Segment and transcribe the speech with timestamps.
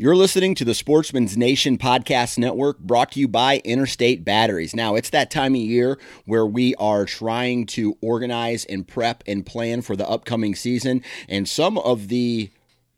[0.00, 4.74] You're listening to the Sportsman's Nation Podcast Network brought to you by Interstate Batteries.
[4.74, 9.44] Now, it's that time of year where we are trying to organize and prep and
[9.44, 12.48] plan for the upcoming season, and some of the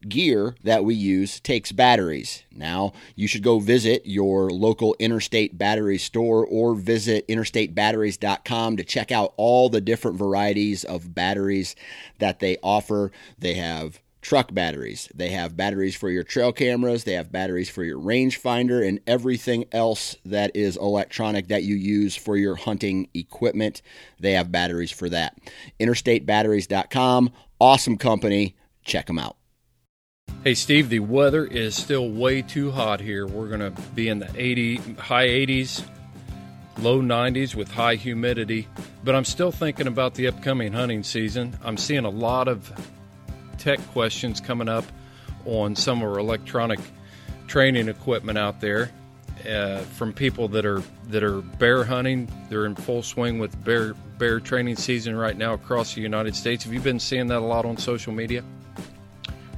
[0.09, 2.45] gear that we use takes batteries.
[2.53, 9.11] Now, you should go visit your local Interstate Battery store or visit interstatebatteries.com to check
[9.11, 11.75] out all the different varieties of batteries
[12.21, 13.11] that they offer.
[13.41, 15.09] They have truck batteries.
[15.15, 19.67] They have batteries for your trail cameras, they have batteries for your rangefinder, and everything
[19.73, 23.83] else that is electronic that you use for your hunting equipment.
[24.21, 25.37] They have batteries for that.
[25.81, 28.57] InterstateBatteries.com, awesome company.
[28.85, 29.37] Check them out.
[30.45, 33.27] Hey Steve, the weather is still way too hot here.
[33.27, 35.85] We're going to be in the 80 high 80s,
[36.79, 38.67] low 90s with high humidity,
[39.05, 41.57] but I'm still thinking about the upcoming hunting season.
[41.63, 42.73] I'm seeing a lot of
[43.63, 44.85] tech questions coming up
[45.45, 46.81] on some of our electronic
[47.47, 48.91] training equipment out there
[49.49, 52.29] uh, from people that are that are bear hunting.
[52.49, 56.65] They're in full swing with bear bear training season right now across the United States.
[56.65, 58.43] Have you been seeing that a lot on social media?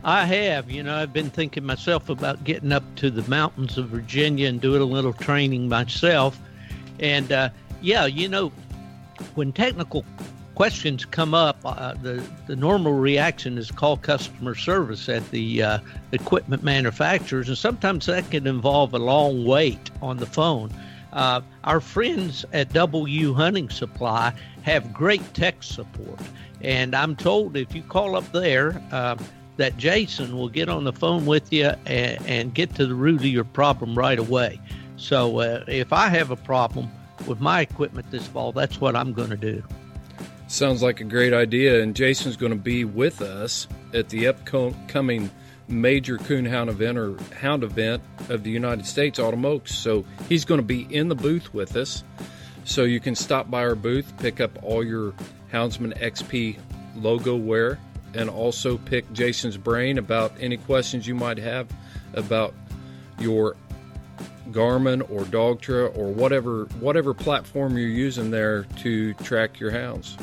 [0.04, 0.70] I have.
[0.70, 4.60] You know, I've been thinking myself about getting up to the mountains of Virginia and
[4.60, 6.38] doing a little training myself.
[7.00, 7.48] And uh,
[7.80, 8.52] yeah, you know,
[9.34, 10.04] when technical
[10.54, 15.78] questions come up, uh, the the normal reaction is call customer service at the uh,
[16.12, 20.70] equipment manufacturers, and sometimes that can involve a long wait on the phone.
[21.12, 26.20] Uh, our friends at W Hunting Supply have great tech support,
[26.60, 28.82] and I'm told if you call up there.
[28.92, 29.16] Uh,
[29.56, 33.20] that Jason will get on the phone with you and, and, get to the root
[33.20, 34.60] of your problem right away.
[34.96, 36.90] So, uh, if I have a problem
[37.28, 39.62] with my equipment this fall, that's what I'm going to do.
[40.54, 41.82] Sounds like a great idea.
[41.82, 45.28] And Jason's going to be with us at the upcoming
[45.66, 49.74] major coonhound event or hound event of the United States, Autumn Oaks.
[49.74, 52.04] So he's going to be in the booth with us.
[52.62, 55.12] So you can stop by our booth, pick up all your
[55.52, 56.56] Houndsman XP
[56.94, 57.80] logo wear,
[58.14, 61.66] and also pick Jason's brain about any questions you might have
[62.12, 62.54] about
[63.18, 63.56] your
[64.52, 70.16] Garmin or Dogtra or whatever whatever platform you're using there to track your hounds.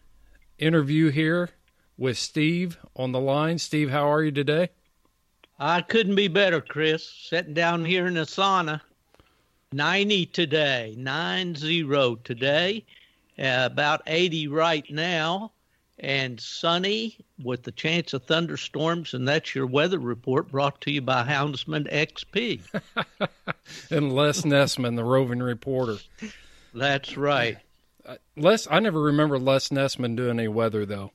[0.57, 1.49] interview here
[1.97, 3.57] with Steve on the line.
[3.57, 4.69] Steve, how are you today?
[5.59, 7.07] I couldn't be better, Chris.
[7.07, 8.81] Sitting down here in the sauna.
[9.71, 12.85] 90 today, 9 today,
[13.39, 15.51] uh, about 80 right now,
[15.97, 19.15] and sunny with the chance of thunderstorms.
[19.15, 22.61] And that's your weather report brought to you by Houndsman XP.
[23.89, 25.97] and Les Nessman, the roving reporter.
[26.73, 27.57] That's right.
[28.05, 31.11] Uh, Les, I never remember Les Nessman doing any weather though.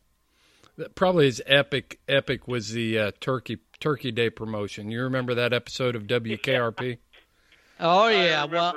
[0.94, 4.91] Probably his epic epic was the uh, Turkey Turkey Day promotion.
[4.91, 6.98] You remember that episode of WKRP?
[7.80, 8.74] oh yeah, I well,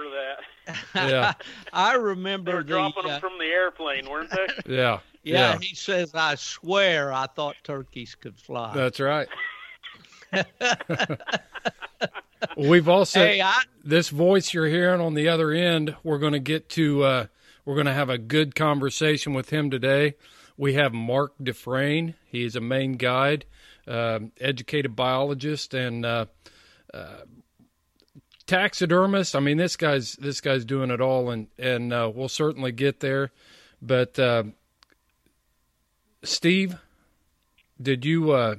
[0.66, 0.75] that.
[0.95, 1.33] yeah,
[1.73, 4.47] I remember they were the, dropping uh, them from the airplane, weren't they?
[4.75, 5.59] Yeah, yeah, yeah.
[5.59, 9.27] He says, "I swear, I thought turkeys could fly." That's right.
[12.58, 15.96] We've also hey, I, this voice you're hearing on the other end.
[16.03, 17.03] We're going to get to.
[17.03, 17.26] Uh,
[17.66, 20.16] we're going to have a good conversation with him today.
[20.58, 22.16] We have Mark Dufresne.
[22.26, 23.46] He is a Maine guide,
[23.88, 26.26] uh, educated biologist, and uh,
[26.93, 27.22] uh,
[28.46, 29.35] taxidermist.
[29.35, 32.99] I mean, this guy's this guy's doing it all, and and uh, we'll certainly get
[32.99, 33.32] there.
[33.82, 34.44] But uh,
[36.23, 36.78] Steve,
[37.82, 38.55] did you uh,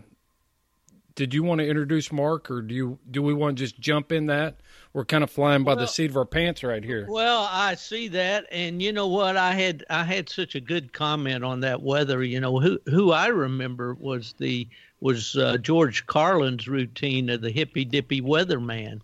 [1.15, 4.13] did you want to introduce Mark, or do you do we want to just jump
[4.13, 4.57] in that
[4.93, 7.07] we're kind of flying by the seat of our pants right here.
[7.09, 9.37] Well, I see that, and you know what?
[9.37, 12.23] I had I had such a good comment on that weather.
[12.23, 14.69] You know who who I remember was the
[15.01, 19.01] was uh, George Carlin's routine of the hippy dippy weatherman.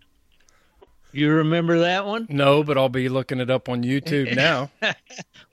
[1.12, 2.26] You remember that one?
[2.28, 4.70] No, but I'll be looking it up on YouTube now.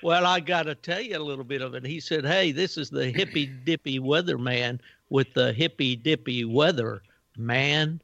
[0.04, 1.86] Well, I got to tell you a little bit of it.
[1.86, 7.02] He said, "Hey, this is the hippy dippy weatherman with the hippy dippy weather
[7.38, 8.02] man."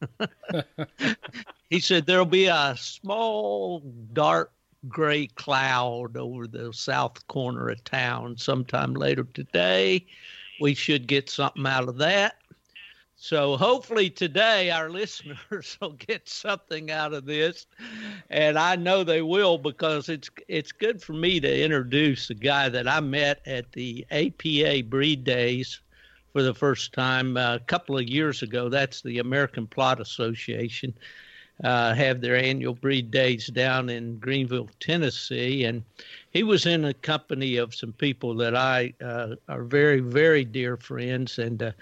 [1.70, 3.80] he said there'll be a small
[4.12, 4.52] dark
[4.88, 10.04] gray cloud over the south corner of town sometime later today.
[10.60, 12.36] We should get something out of that.
[13.16, 17.66] So hopefully today our listeners will get something out of this,
[18.30, 22.68] and I know they will because it's it's good for me to introduce a guy
[22.70, 25.80] that I met at the APA Breed Days
[26.32, 28.68] for the first time uh, a couple of years ago.
[28.68, 30.94] That's the American Plott Association.
[31.62, 35.84] Uh, have their annual breed days down in Greeneville, Tennessee, and
[36.30, 40.76] he was in a company of some people that I uh, are very, very dear
[40.76, 41.72] friends, and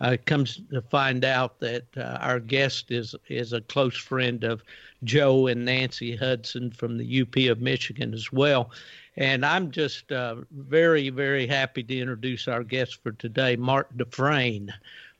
[0.00, 4.62] uh, comes to find out that uh, our guest is is a close friend of
[5.04, 8.70] Joe and Nancy Hudson from the UP of Michigan as well.
[9.20, 14.72] And I'm just uh, very, very happy to introduce our guest for today, Mark Dufresne.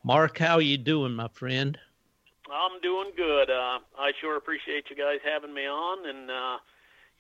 [0.03, 1.79] Mark, how you doing, my friend?
[2.51, 3.51] I'm doing good.
[3.51, 6.57] Uh, I sure appreciate you guys having me on, and uh,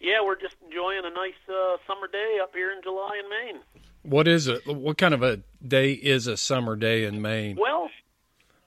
[0.00, 3.62] yeah, we're just enjoying a nice uh, summer day up here in July in Maine.
[4.00, 4.67] What is it?
[4.67, 7.59] What kind of a day is a summer day in Maine?
[7.61, 7.91] Well,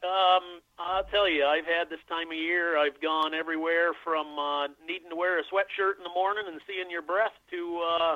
[0.04, 2.78] um, I'll tell you, I've had this time of year.
[2.78, 6.90] I've gone everywhere from uh, needing to wear a sweatshirt in the morning and seeing
[6.90, 8.16] your breath to uh,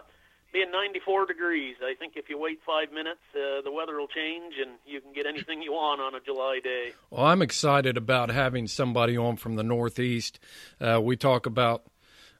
[0.51, 1.75] being 94 degrees.
[1.83, 5.13] I think if you wait five minutes, uh, the weather will change and you can
[5.13, 6.93] get anything you want on a July day.
[7.11, 10.39] Well, I'm excited about having somebody on from the Northeast.
[10.81, 11.83] Uh, we talk about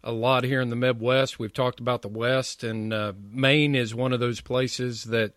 [0.03, 1.37] a lot here in the Midwest.
[1.37, 5.33] We've talked about the West, and uh, Maine is one of those places that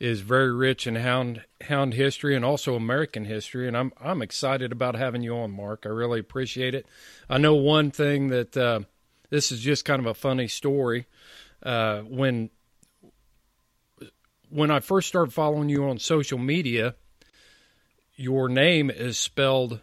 [0.00, 3.66] is very rich in hound hound history and also American history.
[3.66, 5.84] And I'm I'm excited about having you on, Mark.
[5.84, 6.86] I really appreciate it.
[7.28, 8.80] I know one thing that uh,
[9.30, 11.06] this is just kind of a funny story.
[11.62, 12.50] Uh, when
[14.50, 16.94] when I first started following you on social media,
[18.14, 19.80] your name is spelled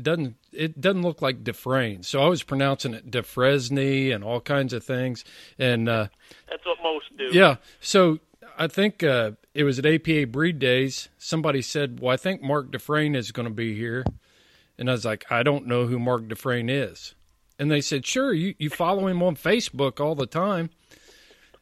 [0.00, 2.02] doesn't it doesn't look like Dufresne.
[2.02, 5.24] So I was pronouncing it Defresne and all kinds of things.
[5.58, 6.08] And uh,
[6.48, 7.28] That's what most do.
[7.32, 8.18] yeah, so
[8.58, 11.08] I think uh, it was at APA Breed Days.
[11.18, 14.04] Somebody said, "Well, I think Mark Dufresne is going to be here,"
[14.78, 17.14] and I was like, "I don't know who Mark Dufresne is."
[17.58, 20.70] And they said, "Sure, you you follow him on Facebook all the time."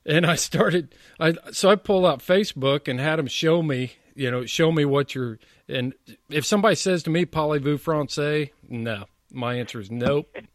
[0.06, 4.30] And I started, I so I pulled out Facebook and had him show me, you
[4.30, 5.38] know, show me what you're.
[5.68, 5.94] And
[6.30, 10.34] if somebody says to me, "Parlez-vous français?" No, my answer is nope.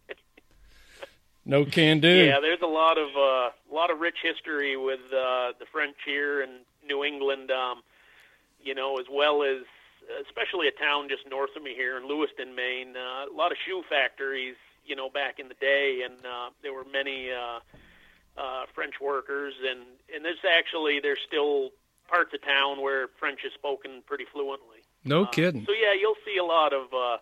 [1.46, 2.08] No can do.
[2.08, 5.96] Yeah, there's a lot of uh, a lot of rich history with uh, the French
[6.06, 6.50] here in
[6.88, 7.52] New England.
[7.52, 7.82] Um,
[8.62, 9.64] you know, as well as
[10.26, 12.96] especially a town just north of me here in Lewiston, Maine.
[12.98, 14.56] Uh, a lot of shoe factories.
[14.86, 17.60] You know, back in the day, and uh, there were many uh,
[18.42, 19.82] uh, French workers, and
[20.14, 21.70] and there's actually there's still
[22.10, 24.80] parts of town where French is spoken pretty fluently.
[25.06, 25.64] No Uh, kidding.
[25.66, 27.18] So yeah, you'll see a lot of uh,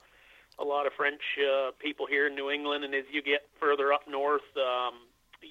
[0.60, 3.92] a lot of French uh, people here in New England, and as you get further
[3.92, 4.94] up north, um,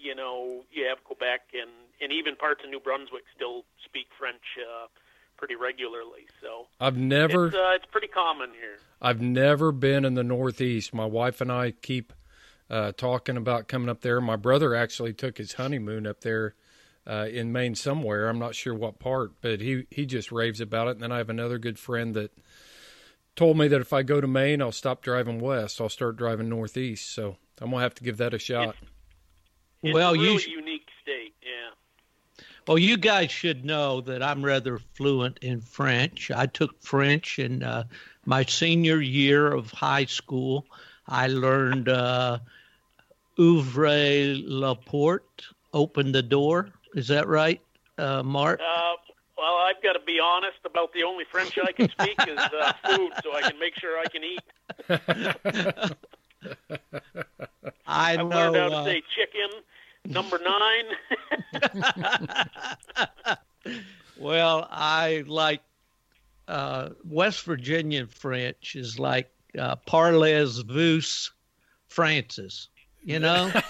[0.03, 4.43] you know, you have Quebec and and even parts of New Brunswick still speak French
[4.61, 4.87] uh,
[5.37, 6.27] pretty regularly.
[6.43, 7.47] So I've never.
[7.49, 8.79] it's uh, it's pretty common here.
[9.01, 10.95] I've never been in the Northeast.
[10.95, 12.13] My wife and I keep
[12.71, 14.21] uh, talking about coming up there.
[14.21, 16.55] My brother actually took his honeymoon up there
[17.07, 18.29] uh, in Maine somewhere.
[18.29, 20.93] I'm not sure what part, but he he just raves about it.
[20.93, 22.33] And then I have another good friend that
[23.37, 25.81] told me that if I go to Maine, I'll stop driving west.
[25.81, 27.13] I'll start driving northeast.
[27.15, 28.77] So I'm gonna have to give that a shot.
[28.81, 28.91] It's
[29.83, 31.35] well, a really you sh- unique state.
[31.43, 32.45] Yeah.
[32.67, 36.31] well, you guys should know that I'm rather fluent in French.
[36.31, 37.85] I took French in uh,
[38.25, 40.67] my senior year of high school.
[41.09, 42.39] I learned uh,
[43.39, 46.71] ouvre la porte, open the door.
[46.95, 47.61] Is that right,
[47.99, 48.61] uh, Mark?
[48.61, 48.95] Uh,
[49.39, 52.73] well, I've got to be honest about the only French I can speak is uh,
[52.87, 55.97] food, so I can make sure I can eat.
[57.87, 58.53] I I've know.
[58.53, 59.63] learned how to uh, say chicken,
[60.09, 60.85] number nine.
[64.17, 65.61] Well, I like
[66.49, 71.03] uh, West Virginian French is like uh, parlez-vous
[71.89, 72.69] Francis.
[73.05, 73.53] You know.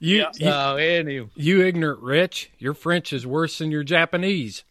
[0.00, 0.30] You, Yeah.
[0.34, 4.64] you So anyway, you ignorant rich, your French is worse than your Japanese.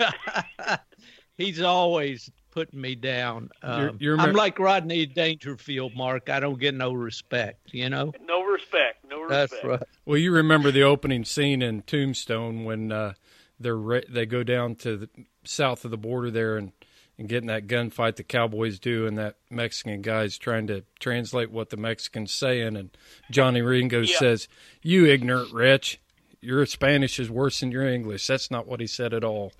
[1.36, 3.50] he's always putting me down.
[3.62, 6.28] Um, you're, you're I'm like Rodney Dangerfield, Mark.
[6.28, 8.12] I don't get no respect, you know?
[8.26, 9.04] No respect.
[9.08, 9.50] No respect.
[9.52, 9.82] That's right.
[10.04, 13.14] Well, you remember the opening scene in Tombstone when uh,
[13.60, 15.08] they're re- they go down to the
[15.44, 16.72] south of the border there and,
[17.18, 21.70] and getting that gunfight the Cowboys do, and that Mexican guy's trying to translate what
[21.70, 22.90] the Mexican's saying, and
[23.30, 24.18] Johnny Ringo yeah.
[24.18, 24.48] says,
[24.82, 26.00] "You ignorant wretch,
[26.40, 29.52] your Spanish is worse than your English." That's not what he said at all.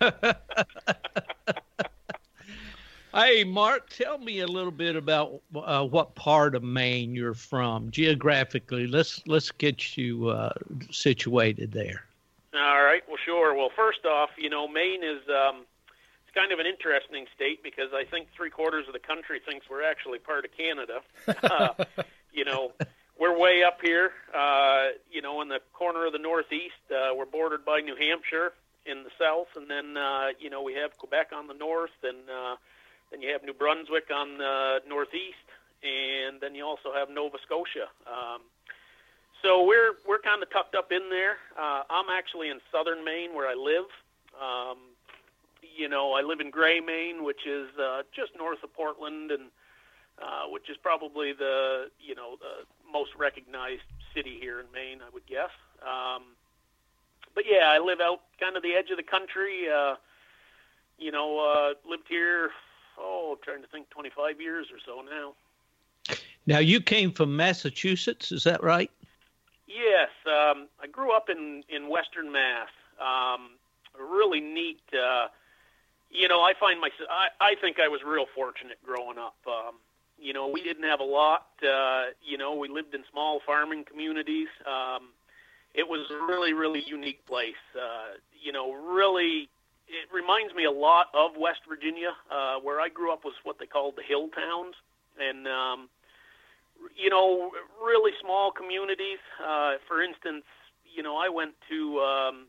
[3.14, 7.90] hey, Mark, tell me a little bit about uh, what part of Maine you're from
[7.90, 8.86] geographically.
[8.86, 10.52] Let's let's get you uh,
[10.90, 12.04] situated there.
[12.54, 13.02] All right.
[13.08, 13.54] Well, sure.
[13.54, 15.64] Well, first off, you know, Maine is um,
[16.26, 19.66] it's kind of an interesting state because I think three quarters of the country thinks
[19.70, 21.00] we're actually part of Canada.
[21.42, 21.84] uh,
[22.32, 22.72] you know,
[23.18, 24.12] we're way up here.
[24.34, 28.52] Uh, you know, in the corner of the Northeast, uh, we're bordered by New Hampshire
[28.90, 32.28] in the south, and then uh, you know we have Quebec on the north, and
[32.28, 32.56] uh,
[33.10, 35.46] then you have New Brunswick on the northeast,
[35.82, 37.88] and then you also have Nova Scotia.
[38.06, 38.42] Um,
[39.42, 41.36] so we're we're kind of tucked up in there.
[41.58, 43.86] Uh, I'm actually in southern Maine where I live.
[44.34, 44.78] Um,
[45.62, 49.50] you know, I live in Gray, Maine, which is uh, just north of Portland, and
[50.20, 55.10] uh, which is probably the you know the most recognized city here in Maine, I
[55.12, 55.54] would guess.
[55.82, 56.34] Um,
[57.38, 59.68] but yeah, I live out kind of the edge of the country.
[59.72, 59.94] Uh,
[60.98, 62.50] you know, uh, lived here.
[62.98, 66.16] Oh, I'm trying to think, 25 years or so now.
[66.48, 68.90] Now you came from Massachusetts, is that right?
[69.68, 72.70] Yes, um, I grew up in in Western Mass.
[73.00, 73.50] Um,
[73.96, 74.80] really neat.
[74.92, 75.28] Uh,
[76.10, 77.08] you know, I find myself.
[77.08, 79.36] I, I think I was real fortunate growing up.
[79.46, 79.76] Um,
[80.18, 81.46] you know, we didn't have a lot.
[81.62, 84.48] Uh, you know, we lived in small farming communities.
[84.66, 85.10] Um,
[85.78, 87.62] it was a really, really unique place.
[87.72, 89.48] Uh, you know, really,
[89.86, 92.10] it reminds me a lot of West Virginia.
[92.28, 94.74] Uh, where I grew up was what they called the hill towns,
[95.20, 95.88] and um,
[96.96, 99.22] you know, really small communities.
[99.38, 100.44] Uh, for instance,
[100.84, 102.46] you know, I went to um,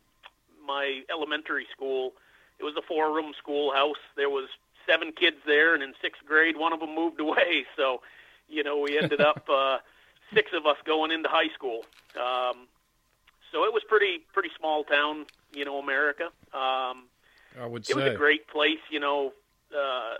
[0.65, 2.13] my elementary school.
[2.57, 4.01] It was a four-room schoolhouse.
[4.17, 4.49] There was
[4.89, 7.65] seven kids there, and in sixth grade, one of them moved away.
[7.77, 8.01] So,
[8.47, 9.77] you know, we ended up uh,
[10.33, 11.85] six of us going into high school.
[12.17, 12.67] Um,
[13.51, 16.25] so it was pretty pretty small town, you know, America.
[16.53, 17.05] Um,
[17.59, 19.33] I would say it was a great place, you know.
[19.75, 20.15] Uh,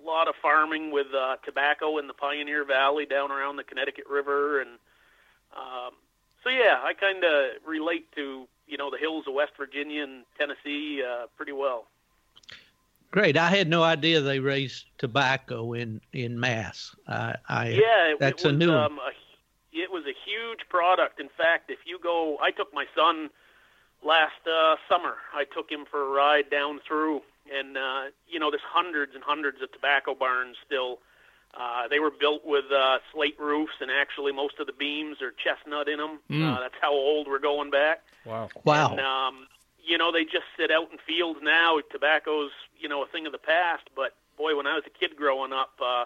[0.00, 4.06] a lot of farming with uh, tobacco in the Pioneer Valley down around the Connecticut
[4.08, 4.70] River, and
[5.56, 5.92] um,
[6.44, 10.24] so yeah, I kind of relate to you know the hills of West Virginia and
[10.38, 11.86] Tennessee uh, pretty well.
[13.10, 13.38] Great.
[13.38, 16.94] I had no idea they raised tobacco in in Mass.
[17.06, 19.10] I, I yeah, it, that's it was, a new um, a,
[19.72, 21.20] it was a huge product.
[21.20, 23.30] In fact, if you go, I took my son
[24.04, 25.16] last uh, summer.
[25.34, 27.22] I took him for a ride down through
[27.56, 30.98] and uh, you know there's hundreds and hundreds of tobacco barns still.
[31.58, 35.32] Uh, they were built with uh, slate roofs, and actually most of the beams are
[35.32, 36.18] chestnut in them.
[36.30, 36.44] Mm.
[36.44, 38.02] Uh, that's how old we're going back.
[38.24, 38.50] Wow!
[38.64, 38.90] Wow!
[38.92, 39.46] And, um,
[39.82, 41.78] you know they just sit out in fields now.
[41.90, 45.16] Tobacco's you know a thing of the past, but boy, when I was a kid
[45.16, 45.72] growing up.
[45.82, 46.04] Uh,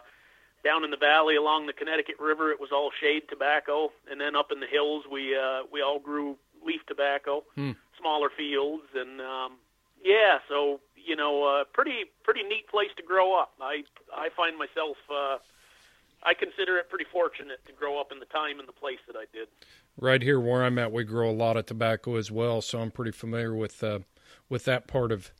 [0.64, 4.37] down in the valley along the Connecticut River, it was all shade tobacco, and then
[4.37, 7.73] up in the hills, we uh, we all grew leaf tobacco, hmm.
[7.99, 9.57] smaller fields, and um,
[10.04, 13.52] yeah, so you know, uh, pretty pretty neat place to grow up.
[13.61, 15.38] I I find myself uh,
[16.25, 19.16] I consider it pretty fortunate to grow up in the time and the place that
[19.16, 19.49] I did.
[19.97, 22.90] Right here where I'm at, we grow a lot of tobacco as well, so I'm
[22.90, 24.00] pretty familiar with uh,
[24.49, 25.33] with that part of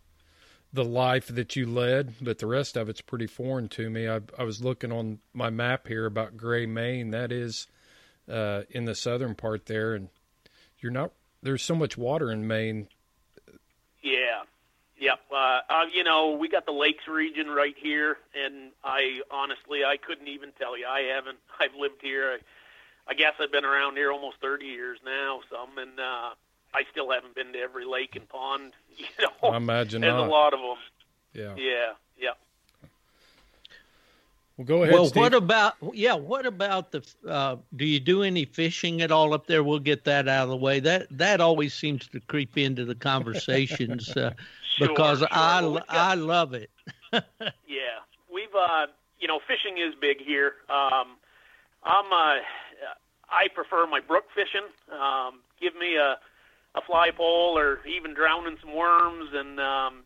[0.73, 2.15] the life that you led.
[2.21, 4.09] But the rest of it's pretty foreign to me.
[4.09, 7.11] I, I was looking on my map here about Gray, Maine.
[7.11, 7.67] That is
[8.31, 10.09] uh, in the southern part there, and
[10.79, 11.13] you're not.
[11.43, 12.87] There's so much water in Maine
[14.03, 14.43] Yeah,
[15.03, 15.19] Yep.
[15.35, 19.97] Uh, uh, you know, we got the lakes region right here, and I honestly I
[19.97, 20.87] couldn't even tell you.
[20.87, 21.39] I haven't.
[21.61, 22.39] I've lived here.
[22.39, 25.41] I, I guess I've been around here almost 30 years now.
[25.51, 26.31] Some, and uh,
[26.75, 28.73] I still haven't been to every lake and pond.
[28.99, 30.29] You know, I imagine there's not.
[30.29, 30.77] a lot of them.
[31.33, 31.55] Yeah.
[31.57, 31.93] Yeah.
[32.19, 32.89] Yeah.
[34.57, 34.95] Well, go ahead.
[34.95, 35.23] Well, Steve.
[35.23, 36.15] what about yeah?
[36.15, 37.03] What about the?
[37.27, 39.65] Uh, do you do any fishing at all up there?
[39.65, 40.79] We'll get that out of the way.
[40.79, 44.35] That that always seems to creep into the conversations uh,
[44.77, 45.29] sure, because sure.
[45.31, 46.71] I well, got, I love it.
[47.13, 48.89] yeah, we've uh,
[49.19, 50.53] you know, fishing is big here.
[50.69, 51.17] Um,
[51.83, 52.43] I'm uh,
[53.31, 54.69] I prefer my brook fishing.
[54.93, 56.19] Um, give me a
[56.75, 60.05] a fly pole or even drowning some worms and um,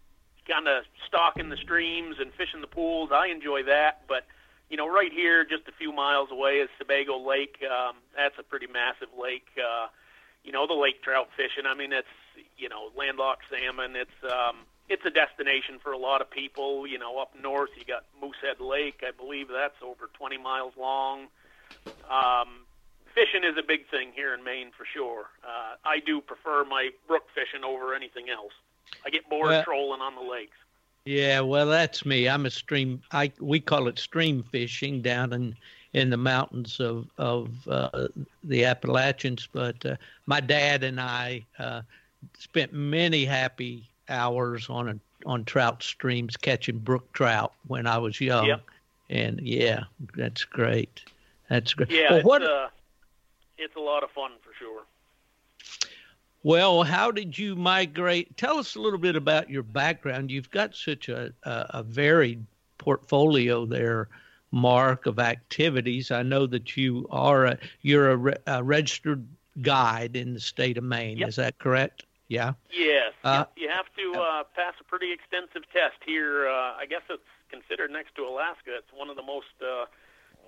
[0.49, 3.11] kind of stalking the streams and fishing the pools.
[3.13, 4.27] I enjoy that, but
[4.69, 7.63] you know, right here, just a few miles away, is Sebago Lake.
[7.63, 9.47] Um, that's a pretty massive lake.
[9.57, 9.87] Uh,
[10.43, 11.67] you know, the lake trout fishing.
[11.67, 12.09] I mean, it's
[12.57, 13.95] you know, landlocked salmon.
[13.95, 16.87] It's um, it's a destination for a lot of people.
[16.87, 19.03] You know, up north you got Moosehead Lake.
[19.07, 21.29] I believe that's over 20 miles long.
[22.11, 22.66] Um,
[23.17, 25.25] fishing is a big thing here in Maine for sure.
[25.43, 28.53] Uh, I do prefer my brook fishing over anything else.
[29.05, 30.57] I get bored well, trolling on the lakes.
[31.07, 32.29] Yeah, well, that's me.
[32.29, 33.03] I'm a stream.
[33.13, 35.57] I we call it stream fishing down in
[35.93, 38.09] in the mountains of of uh,
[38.45, 39.49] the Appalachians.
[39.53, 39.97] But uh,
[40.27, 41.83] my dad and I uh,
[42.39, 48.21] spent many happy hours on a, on trout streams catching brook trout when I was
[48.21, 48.47] young.
[48.47, 48.63] Yep.
[49.09, 49.85] And yeah,
[50.17, 51.03] that's great.
[51.49, 51.91] That's great.
[51.91, 52.69] Yeah, well, what, uh,
[53.59, 54.83] it's a lot of fun for sure.
[56.43, 58.37] Well, how did you migrate?
[58.37, 60.31] Tell us a little bit about your background.
[60.31, 62.47] You've got such a, a, a varied
[62.79, 64.09] portfolio there,
[64.53, 66.13] Mark, of activities.
[66.13, 69.27] I know that you are a, you're a, re, a registered
[69.61, 71.19] guide in the state of Maine.
[71.19, 71.29] Yep.
[71.29, 72.05] Is that correct?
[72.29, 72.53] Yeah.
[72.71, 73.13] Yes.
[73.25, 76.49] Uh, you have to uh, pass a pretty extensive test here.
[76.49, 78.71] Uh, I guess it's considered next to Alaska.
[78.77, 79.87] It's one of the most uh,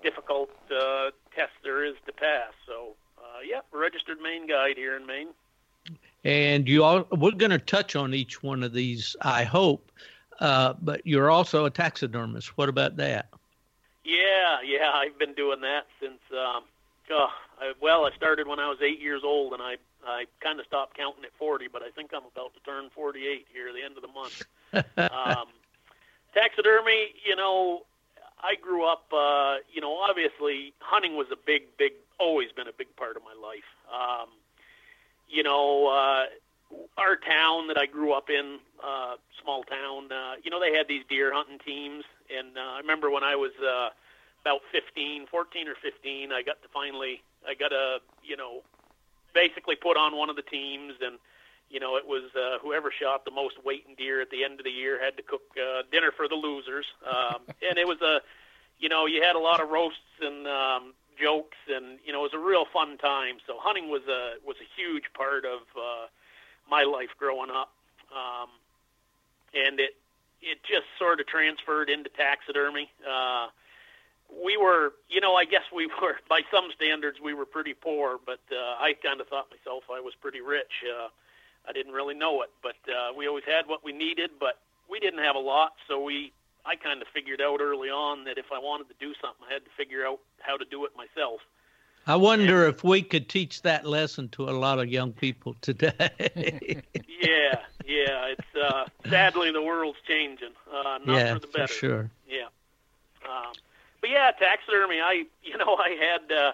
[0.03, 2.53] difficult uh, tests there is to pass.
[2.65, 5.29] So, uh, yeah, registered Maine guide here in Maine.
[6.23, 9.91] And you all, we're going to touch on each one of these, I hope.
[10.39, 12.57] Uh, but you're also a taxidermist.
[12.57, 13.27] What about that?
[14.03, 16.19] Yeah, yeah, I've been doing that since.
[16.31, 16.63] Um,
[17.11, 17.29] oh,
[17.59, 19.75] I, well, I started when I was eight years old, and I
[20.05, 23.47] I kind of stopped counting at 40, but I think I'm about to turn 48
[23.51, 24.43] here at the end of the month.
[24.97, 25.47] um,
[26.33, 27.83] taxidermy, you know,
[28.41, 32.73] I grew up, uh, you know, obviously hunting was a big, big, always been a
[32.73, 33.67] big part of my life.
[33.91, 34.29] Um,
[35.27, 36.25] you know, uh,
[36.97, 40.87] our town that I grew up in, uh, small town, uh, you know, they had
[40.87, 42.03] these deer hunting teams.
[42.35, 43.89] And uh, I remember when I was uh,
[44.41, 48.61] about 15, 14 or 15, I got to finally, I got a, you know,
[49.33, 51.17] basically put on one of the teams and
[51.69, 54.59] you know, it was uh, whoever shot the most weight in deer at the end
[54.59, 56.85] of the year had to cook uh, dinner for the losers.
[57.05, 58.21] Um, and it was a,
[58.79, 62.33] you know, you had a lot of roasts and um, jokes, and you know, it
[62.33, 63.37] was a real fun time.
[63.45, 66.07] So hunting was a was a huge part of uh,
[66.69, 67.71] my life growing up,
[68.11, 68.49] um,
[69.53, 69.95] and it
[70.41, 72.89] it just sort of transferred into taxidermy.
[73.07, 73.47] Uh,
[74.43, 78.19] we were, you know, I guess we were by some standards we were pretty poor,
[78.25, 80.83] but uh, I kind of thought myself I was pretty rich.
[80.83, 81.09] Uh,
[81.69, 84.57] I didn't really know it, but uh, we always had what we needed, but
[84.89, 86.33] we didn't have a lot, so we
[86.65, 89.53] I kind of figured out early on that if I wanted to do something, I
[89.53, 91.41] had to figure out how to do it myself.
[92.05, 95.55] I wonder and, if we could teach that lesson to a lot of young people
[95.61, 95.93] today.
[97.05, 98.33] yeah, yeah.
[98.33, 101.67] It's uh, sadly the world's changing, uh, not yeah, for the better.
[101.67, 102.11] For sure.
[102.27, 102.47] Yeah.
[103.25, 103.53] Um,
[104.01, 104.99] but yeah, taxidermy.
[104.99, 106.31] I, you know, I had.
[106.35, 106.51] Uh,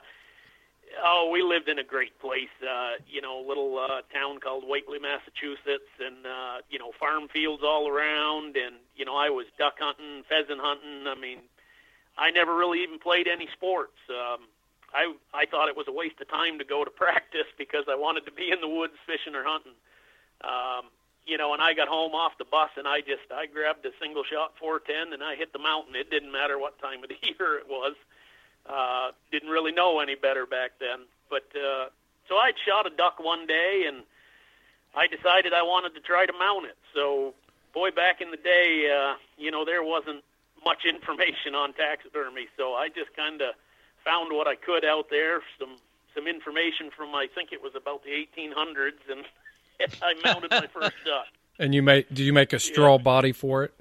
[1.04, 4.64] Oh, we lived in a great place, uh, you know, a little uh, town called
[4.64, 9.46] Whately, Massachusetts, and uh, you know, farm fields all around, and you know, I was
[9.58, 11.08] duck hunting, pheasant hunting.
[11.08, 11.40] I mean,
[12.18, 13.98] I never really even played any sports.
[14.10, 14.48] Um,
[14.94, 17.96] I I thought it was a waste of time to go to practice because I
[17.96, 19.76] wanted to be in the woods fishing or hunting.
[20.42, 20.92] Um,
[21.26, 23.92] you know, and I got home off the bus and I just I grabbed a
[24.00, 25.96] single shot 410 and I hit the mountain.
[25.96, 27.96] It didn't matter what time of the year it was.
[29.32, 31.06] Didn't really know any better back then.
[31.30, 31.90] But uh,
[32.28, 34.04] so I'd shot a duck one day, and
[34.96, 36.78] I decided I wanted to try to mount it.
[36.94, 37.34] So,
[37.74, 40.24] boy, back in the day, uh, you know, there wasn't
[40.64, 43.54] much information on taxidermy, so I just kind of
[44.04, 45.76] found what I could out there, some
[46.16, 49.26] some information from I think it was about the 1800s, and
[50.02, 51.28] I mounted my first duck.
[51.60, 52.08] And you made?
[52.10, 53.04] Did you make a straw yeah.
[53.04, 53.74] body for it?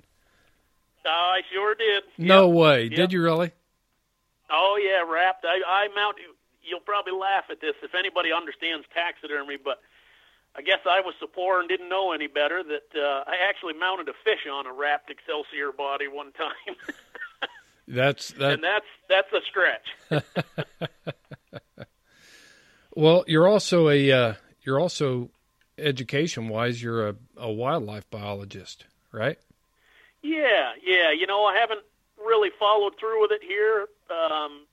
[1.04, 2.02] Uh, I sure did.
[2.18, 2.56] No yep.
[2.56, 2.82] way.
[2.84, 2.96] Yep.
[2.96, 3.52] Did you really?
[4.50, 5.44] Oh yeah, wrapped.
[5.44, 6.16] I, I mount.
[6.62, 9.80] You'll probably laugh at this if anybody understands taxidermy, but
[10.56, 13.74] I guess I was so poor and didn't know any better that uh, I actually
[13.74, 16.76] mounted a fish on a wrapped Excelsior body one time.
[17.88, 18.52] that's that.
[18.52, 20.24] And that's that's a stretch.
[22.94, 25.30] well, you're also a uh, you're also
[25.76, 29.38] education wise you're a, a wildlife biologist, right?
[30.22, 31.10] Yeah, yeah.
[31.10, 31.82] You know, I haven't
[32.16, 33.88] really followed through with it here.
[34.10, 34.66] Um,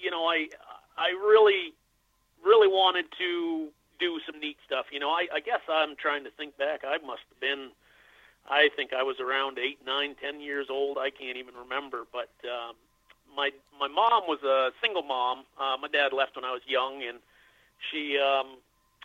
[0.00, 0.48] you know, I
[0.96, 1.74] I really
[2.44, 4.86] really wanted to do some neat stuff.
[4.92, 6.82] You know, I, I guess I'm trying to think back.
[6.86, 7.70] I must have been,
[8.48, 10.98] I think I was around eight, nine, ten years old.
[10.98, 12.04] I can't even remember.
[12.12, 12.76] But um,
[13.34, 15.44] my my mom was a single mom.
[15.58, 17.18] Uh, my dad left when I was young, and
[17.90, 18.58] she um,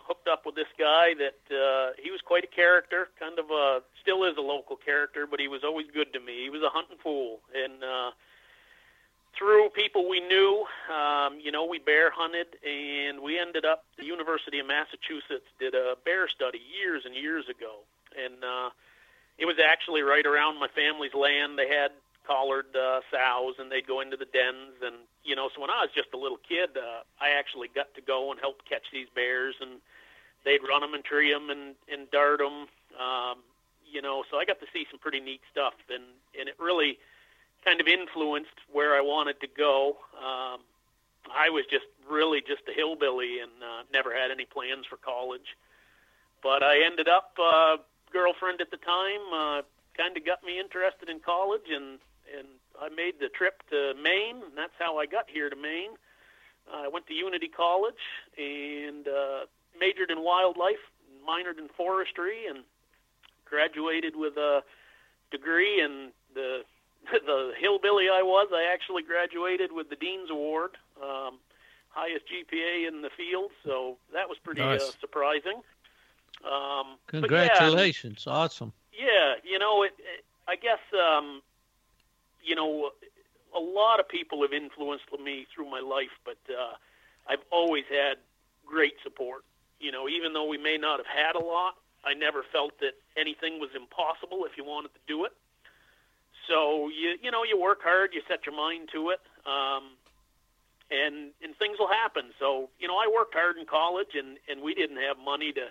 [0.06, 3.82] hooked up with this guy that uh, he was quite a character, kind of a
[4.02, 6.44] still is a local character, but he was always good to me.
[6.44, 8.12] He was a hunting fool, and uh,
[9.38, 13.86] through people we knew, um, you know, we bear hunted, and we ended up.
[13.98, 17.80] The University of Massachusetts did a bear study years and years ago,
[18.18, 18.70] and uh,
[19.38, 21.58] it was actually right around my family's land.
[21.58, 21.92] They had
[22.28, 24.78] collared uh, sows, and they'd go into the dens.
[24.84, 27.94] And you know, so when I was just a little kid, uh, I actually got
[27.96, 29.82] to go and help catch these bears, and
[30.44, 32.68] they'd run them and tree them and and dart them.
[33.00, 33.40] Um,
[33.92, 36.04] you know, so I got to see some pretty neat stuff, and
[36.40, 37.00] and it really
[37.64, 39.98] kind of influenced where I wanted to go.
[40.18, 40.62] Um,
[41.30, 45.56] I was just really just a hillbilly and uh, never had any plans for college.
[46.42, 47.78] But I ended up, uh,
[48.12, 49.62] girlfriend at the time, uh,
[49.96, 52.00] kind of got me interested in college, and
[52.38, 52.48] and
[52.82, 55.92] I made the trip to Maine, and that's how I got here to Maine.
[56.72, 58.02] I went to Unity College
[58.38, 59.46] and uh,
[59.78, 60.80] majored in wildlife,
[61.28, 62.64] minored in forestry, and
[63.46, 64.64] graduated with a
[65.32, 65.82] degree.
[65.82, 66.62] And the
[67.12, 71.40] the hillbilly I was, I actually graduated with the Dean's Award, um,
[71.90, 73.52] highest GPA in the field.
[73.66, 74.82] So that was pretty Nice.
[74.82, 75.62] uh, surprising.
[76.44, 78.26] Um, but yeah, Congratulations.
[78.28, 78.74] Awesome.
[78.94, 81.42] yeah, you know, it, it, I guess, um,
[82.44, 82.92] you know,
[83.56, 86.74] a lot of people have influenced me through my life, but uh,
[87.28, 88.18] I've always had
[88.66, 89.44] great support.
[89.80, 92.94] You know, even though we may not have had a lot, I never felt that
[93.18, 95.34] anything was impossible if you wanted to do it.
[96.48, 99.98] So you you know you work hard, you set your mind to it, um,
[100.90, 102.32] and and things will happen.
[102.40, 105.68] So you know I worked hard in college, and and we didn't have money to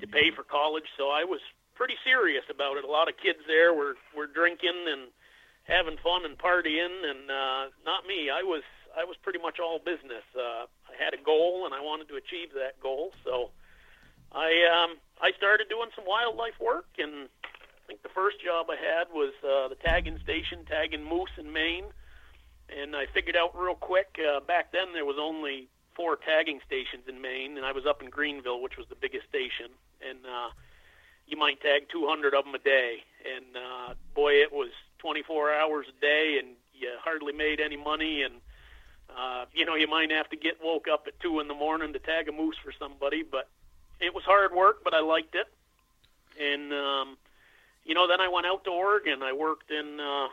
[0.00, 1.40] to pay for college, so I was
[1.74, 2.84] pretty serious about it.
[2.84, 5.08] A lot of kids there were were drinking and
[5.64, 8.30] having fun and partying, and uh, not me.
[8.30, 8.62] I was
[8.96, 10.24] I was pretty much all business.
[10.36, 13.12] Uh, I had a goal, and I wanted to achieve that goal.
[13.24, 13.50] So
[14.32, 17.28] I um, I started doing some wildlife work, and
[17.82, 21.52] I think the first job I had was uh, the tagging station, tagging moose in
[21.52, 21.84] Maine.
[22.68, 24.18] And I figured out real quick.
[24.18, 28.02] Uh, back then, there was only four tagging stations in Maine, and I was up
[28.02, 29.68] in Greenville, which was the biggest station.
[30.00, 30.50] And uh,
[31.26, 33.04] you might tag 200 of them a day.
[33.36, 38.22] And uh, boy, it was 24 hours a day, and you hardly made any money.
[38.22, 38.34] And
[39.10, 41.92] uh, you know, you might have to get woke up at two in the morning
[41.92, 43.48] to tag a moose for somebody, but
[44.00, 45.46] it was hard work, but I liked it.
[46.40, 47.16] And um,
[47.84, 49.22] you know, then I went out to Oregon.
[49.22, 50.28] I worked in uh,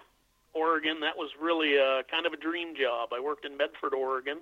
[0.53, 0.99] Oregon.
[1.01, 3.09] That was really a, kind of a dream job.
[3.13, 4.39] I worked in Medford, Oregon,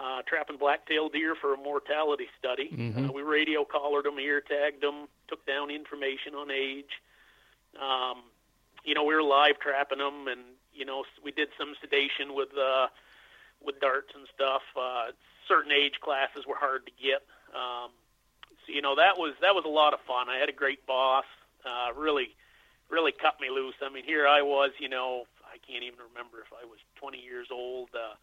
[0.00, 2.68] uh, trapping black-tailed deer for a mortality study.
[2.68, 3.08] Mhm.
[3.08, 7.00] Uh, we radio collared them, ear tagged them, took down information on age.
[7.80, 8.22] Um,
[8.84, 10.40] you know, we were live trapping them, and
[10.72, 12.88] you know, we did some sedation with uh,
[13.60, 14.62] with darts and stuff.
[14.76, 15.12] Uh,
[15.48, 17.22] certain age classes were hard to get.
[17.54, 17.90] Um,
[18.66, 20.28] so, you know, that was that was a lot of fun.
[20.28, 21.24] I had a great boss.
[21.64, 22.34] Uh, really,
[22.90, 23.74] really cut me loose.
[23.82, 24.70] I mean, here I was.
[24.78, 27.88] You know, I can't even remember if I was 20 years old.
[27.94, 28.14] Uh,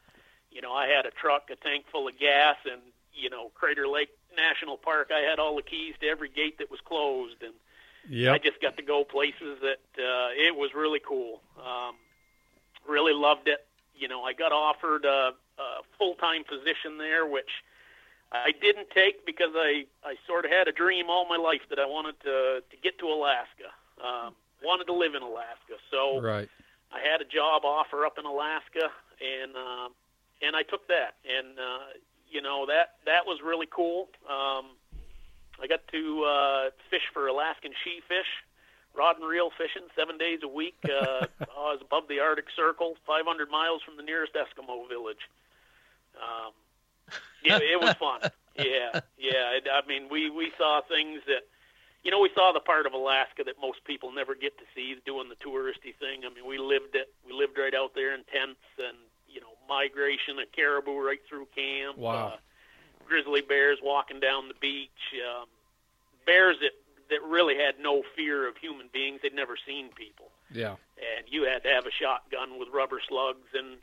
[0.51, 2.81] you know, I had a truck, a tank full of gas, and
[3.13, 5.11] you know, Crater Lake National Park.
[5.13, 7.53] I had all the keys to every gate that was closed, and
[8.33, 11.41] I just got to go places that uh, it was really cool.
[11.59, 11.95] Um,
[12.87, 13.65] really loved it.
[13.95, 17.49] You know, I got offered a, a full-time position there, which
[18.31, 21.79] I didn't take because I I sort of had a dream all my life that
[21.79, 23.69] I wanted to to get to Alaska.
[24.03, 26.49] Um, wanted to live in Alaska, so Right.
[26.91, 29.89] I had a job offer up in Alaska, and uh,
[30.41, 31.85] and I took that, and uh,
[32.29, 34.09] you know that that was really cool.
[34.29, 34.77] Um,
[35.61, 38.27] I got to uh, fish for Alaskan sheefish,
[38.95, 40.75] rod and reel fishing seven days a week.
[40.83, 45.21] Uh, I was above the Arctic Circle, 500 miles from the nearest Eskimo village.
[46.17, 46.51] Um,
[47.43, 48.21] yeah, it was fun.
[48.57, 49.57] Yeah, yeah.
[49.57, 51.47] It, I mean, we we saw things that
[52.03, 54.95] you know, we saw the part of Alaska that most people never get to see,
[55.05, 56.21] doing the touristy thing.
[56.25, 57.13] I mean, we lived it.
[57.25, 58.97] We lived right out there in tents, and
[59.29, 61.97] you know, migration of caribou right through camp.
[61.97, 62.33] Wow.
[62.33, 62.37] Uh,
[63.07, 64.89] grizzly bears walking down the beach.
[65.15, 65.45] Um,
[66.25, 66.71] bears that
[67.09, 69.19] that really had no fear of human beings.
[69.21, 70.75] They'd never seen people, Yeah.
[70.97, 73.77] and you had to have a shotgun with rubber slugs and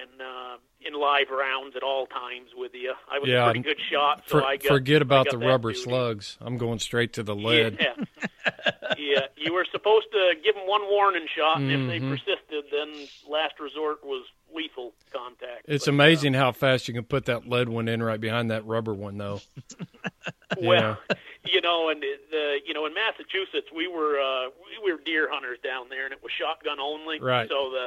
[0.00, 2.94] and uh, in live rounds at all times with you.
[3.10, 5.32] I was Yeah, a pretty good shot, so For, I got forget I about got
[5.32, 5.82] the rubber duty.
[5.82, 6.36] slugs.
[6.40, 7.78] I'm going straight to the lead.
[7.80, 8.04] Yeah.
[8.98, 11.86] yeah, you were supposed to give them one warning shot, and if Mhm.
[11.88, 15.64] they persisted, then last resort was lethal contact.
[15.66, 18.50] It's But, uh, amazing how fast you can put that lead one in right behind
[18.50, 19.40] that rubber one, though.
[20.60, 20.98] well,
[21.44, 24.50] you know, and the you know in Massachusetts we were uh,
[24.84, 27.20] we were deer hunters down there, and it was shotgun only.
[27.20, 27.48] Right.
[27.48, 27.86] So the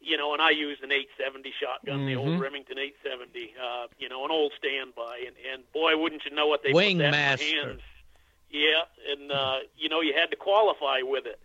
[0.00, 2.40] you know, and I used an 870 shotgun, the old Mhm.
[2.40, 6.62] Remington 870, uh, you know, an old standby, and and boy, wouldn't you know what
[6.62, 7.82] they Wing put that in my hands.
[8.50, 11.40] Yeah, and uh, you know, you had to qualify with it,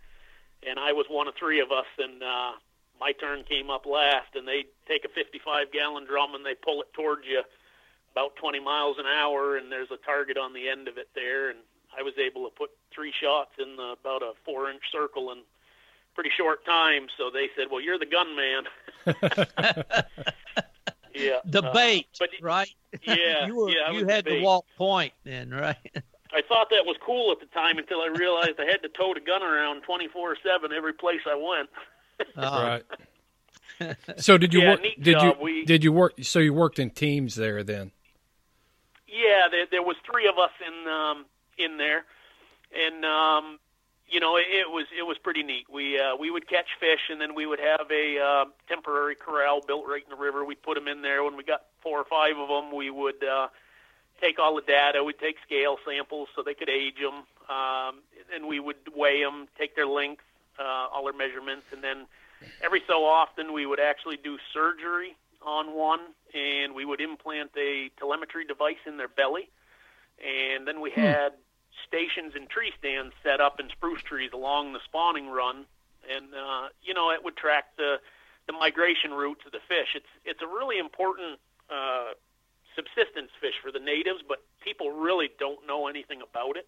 [0.62, 2.52] and I was one of three of us, and uh,
[3.00, 6.80] my turn came up last, and they take a 55 gallon drum and they pull
[6.82, 7.42] it towards you
[8.12, 11.50] about 20 miles an hour, and there's a target on the end of it there,
[11.50, 11.58] and
[11.96, 15.42] I was able to put three shots in the, about a four inch circle in
[16.14, 17.06] pretty short time.
[17.16, 18.64] So they said, "Well, you're the gunman."
[21.14, 22.68] yeah, the uh, bait, but right?
[23.02, 24.42] Yeah, you were, yeah, you had the to bait.
[24.42, 25.76] walk point then, right?
[26.34, 29.18] I thought that was cool at the time until I realized I had to tote
[29.18, 31.68] a gun around 24/7 every place I went.
[32.36, 32.78] Uh,
[33.80, 33.96] Right.
[34.18, 34.82] So did you Yeah, work?
[34.82, 35.36] neat Did job.
[35.38, 36.12] you We- did you work?
[36.22, 37.90] So you worked in teams there then?
[39.08, 41.26] Yeah, there, there was three of us in um,
[41.58, 42.04] in there,
[42.74, 43.58] and um,
[44.12, 45.66] you know it, it was it was pretty neat.
[45.72, 49.62] We uh, we would catch fish, and then we would have a uh, temporary corral
[49.66, 50.44] built right in the river.
[50.44, 51.24] We'd put them in there.
[51.24, 53.48] When we got four or five of them, we would uh,
[54.20, 55.02] take all the data.
[55.02, 58.00] We'd take scale samples so they could age them, um,
[58.34, 60.22] and we would weigh them, take their length,
[60.58, 62.06] uh, all their measurements, and then
[62.62, 66.00] every so often we would actually do surgery on one,
[66.34, 69.48] and we would implant a telemetry device in their belly,
[70.22, 71.32] and then we had
[71.86, 75.64] stations and tree stands set up in spruce trees along the spawning run,
[76.08, 77.96] and uh, you know it would track the
[78.46, 79.94] the migration routes of the fish.
[79.94, 81.38] It's it's a really important
[81.70, 82.14] uh,
[82.74, 86.66] subsistence fish for the natives, but people really don't know anything about it.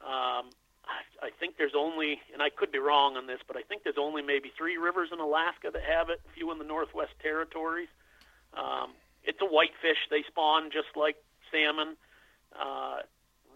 [0.00, 0.50] Um,
[0.86, 3.82] I, I think there's only, and I could be wrong on this, but I think
[3.84, 6.20] there's only maybe three rivers in Alaska that have it.
[6.26, 7.88] A few in the Northwest Territories.
[8.54, 8.92] Um,
[9.24, 9.98] it's a white fish.
[10.10, 11.16] They spawn just like
[11.52, 11.96] salmon.
[12.58, 13.04] Uh,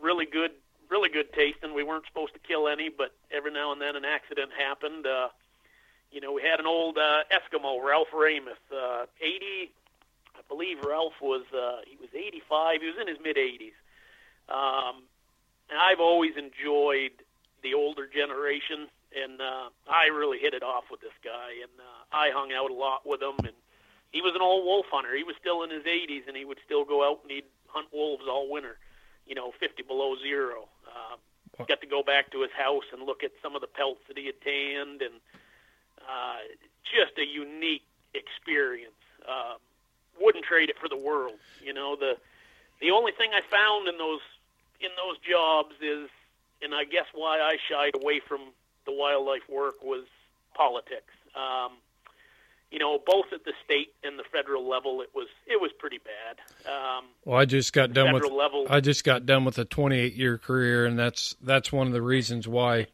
[0.03, 0.51] really good,
[0.93, 1.73] really good tasting.
[1.75, 5.07] We weren't supposed to kill any, but every now and then an accident happened.
[5.07, 5.29] Uh,
[6.13, 9.73] you know, we had an old uh, Eskimo, Ralph Ramuth, uh, 80.
[10.37, 12.83] I believe Ralph was uh, he was 85.
[12.83, 13.73] He was in his mid 80s.
[14.53, 15.03] Um,
[15.71, 17.13] and I've always enjoyed
[17.63, 22.05] the older generation, and uh, I really hit it off with this guy, and uh,
[22.13, 23.57] I hung out a lot with him, and
[24.11, 25.17] he was an old wolf hunter.
[25.17, 27.89] He was still in his 80s, and he would still go out and he'd hunt
[27.93, 28.77] wolves all winter,
[29.27, 30.69] you know, 50 below zero.
[30.95, 34.03] Uh, got to go back to his house and look at some of the pelts
[34.09, 35.15] that he had tanned, and
[36.01, 36.39] uh,
[36.85, 38.93] just a unique experience.
[39.29, 39.59] Um,
[40.21, 41.39] wouldn't trade it for the world.
[41.63, 42.17] You know, the
[42.81, 44.21] the only thing I found in those
[44.81, 46.09] in those jobs is,
[46.63, 48.41] and I guess why I shied away from
[48.85, 50.05] the wildlife work was
[50.55, 51.15] politics.
[51.35, 51.73] Um,
[52.73, 55.99] you know, both at the state and the federal level, it was it was pretty
[55.99, 56.71] bad.
[56.71, 59.65] Um, Well, I just got done with federal level, I just got done with a
[59.65, 62.87] 28 year career, and that's that's one of the reasons why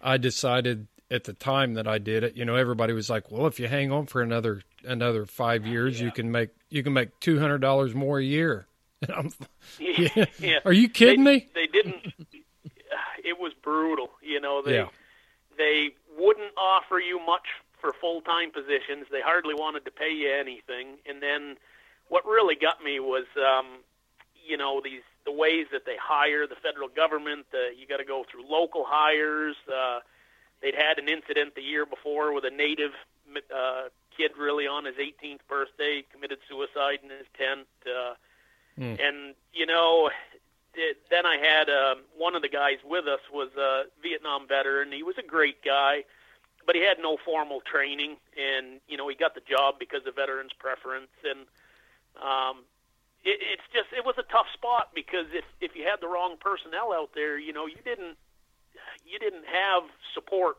[0.00, 2.36] I decided at the time that I did it.
[2.36, 6.00] You know, everybody was like, "Well, if you hang on for another another five years,
[6.00, 8.66] you can make you can make two hundred dollars more a year."
[9.00, 9.30] And I'm,
[9.78, 10.58] yeah, yeah.
[10.64, 11.48] are you kidding they, me?
[11.54, 11.96] They didn't.
[13.24, 14.10] It was brutal.
[14.22, 14.88] You know, they Yeah.
[15.56, 17.46] they wouldn't offer you much
[17.80, 19.06] for full time positions.
[19.10, 20.98] They hardly wanted to pay you anything.
[21.06, 21.56] And then,
[22.08, 23.84] what really got me was, um,
[24.46, 27.46] you know, these the ways that they hire the federal government.
[27.52, 29.56] Uh, you got to go through local hires.
[29.68, 30.00] Uh,
[30.62, 32.92] they'd had an incident the year before with a native
[33.54, 37.66] uh, kid, really on his 18th birthday, committed suicide in his tent.
[37.86, 38.14] Uh,
[38.78, 38.94] Hmm.
[39.00, 40.10] And you know,
[40.74, 44.92] it, then I had um, one of the guys with us was a Vietnam veteran.
[44.92, 46.04] He was a great guy,
[46.68, 50.14] but he had no formal training, and you know he got the job because of
[50.14, 51.08] veterans preference.
[51.24, 51.48] And
[52.20, 52.68] um,
[53.24, 56.36] it, it's just it was a tough spot because if if you had the wrong
[56.38, 58.18] personnel out there, you know you didn't
[59.08, 60.58] you didn't have support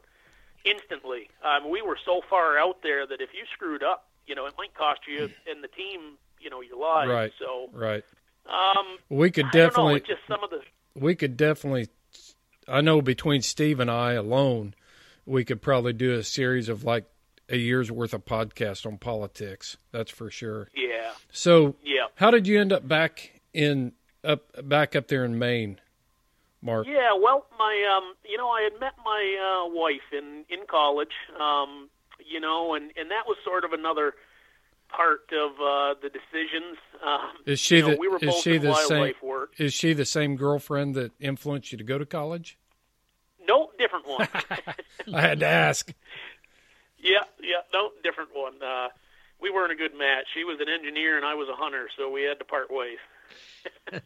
[0.65, 1.29] instantly.
[1.45, 4.55] Um, we were so far out there that if you screwed up, you know it
[4.57, 7.11] might cost you and the team you know your lives.
[7.11, 7.33] Right.
[7.37, 8.03] So Right.
[8.47, 10.61] um, We could I know, just some of the
[10.95, 11.89] we could definitely
[12.67, 14.73] I know between Steve and I alone,
[15.29, 17.05] we could probably do a series of like
[17.49, 19.77] a year's worth of podcast on politics.
[19.91, 20.69] That's for sure.
[20.75, 22.07] yeah So, yeah.
[22.15, 25.79] how did you end up back in up back up there in Maine,
[26.61, 26.87] Mark?
[26.87, 31.13] Yeah, well, my um, you know, I had met my uh, wife in in college,
[31.39, 31.89] um,
[32.25, 34.13] you know, and and that was sort of another
[34.89, 36.77] part of uh, the decisions.
[37.05, 39.23] Um, Is she you know, the we were is both she in the same wildlife
[39.23, 39.53] work.
[39.57, 42.57] is she the same girlfriend that influenced you to go to college?
[43.49, 44.27] No, different one.
[45.13, 45.91] I had to ask.
[46.99, 48.61] yeah, yeah, no, different one.
[48.61, 48.89] Uh,
[49.41, 50.25] we weren't a good match.
[50.35, 52.99] She was an engineer and I was a hunter, so we had to part ways.
[53.91, 54.03] but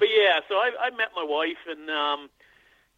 [0.00, 2.30] yeah, so I, I met my wife, and um,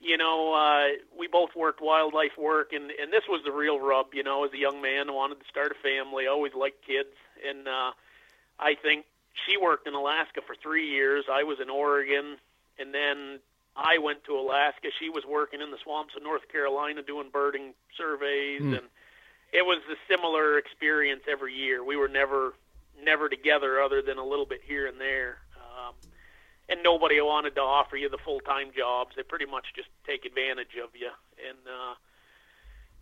[0.01, 4.13] you know, uh, we both worked wildlife work, and and this was the real rub.
[4.13, 7.15] You know, as a young man, wanted to start a family, always liked kids,
[7.49, 7.93] and uh,
[8.59, 9.07] I think
[9.47, 11.25] she worked in Alaska for three years.
[11.31, 12.37] I was in Oregon,
[12.79, 13.41] and then
[13.79, 14.89] I went to Alaska.
[14.99, 18.75] She was working in the swamps of North Carolina doing birding surveys, Hmm.
[18.75, 18.89] and
[19.53, 21.85] it was a similar experience every year.
[21.85, 22.55] We were never
[23.01, 25.39] never together, other than a little bit here and there.
[25.57, 25.95] Um,
[26.69, 29.15] and nobody wanted to offer you the full time jobs.
[29.15, 31.11] They pretty much just take advantage of you.
[31.49, 31.95] And uh,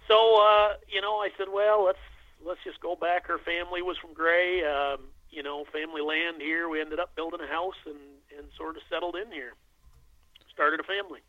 [0.06, 1.98] so, uh, you know, I said, well, let's
[2.44, 3.26] let's just go back.
[3.26, 6.68] Her family was from Gray, um, you know, family land here.
[6.68, 7.96] We ended up building a house and
[8.36, 9.54] and sort of settled in here.
[10.56, 11.20] Started a family.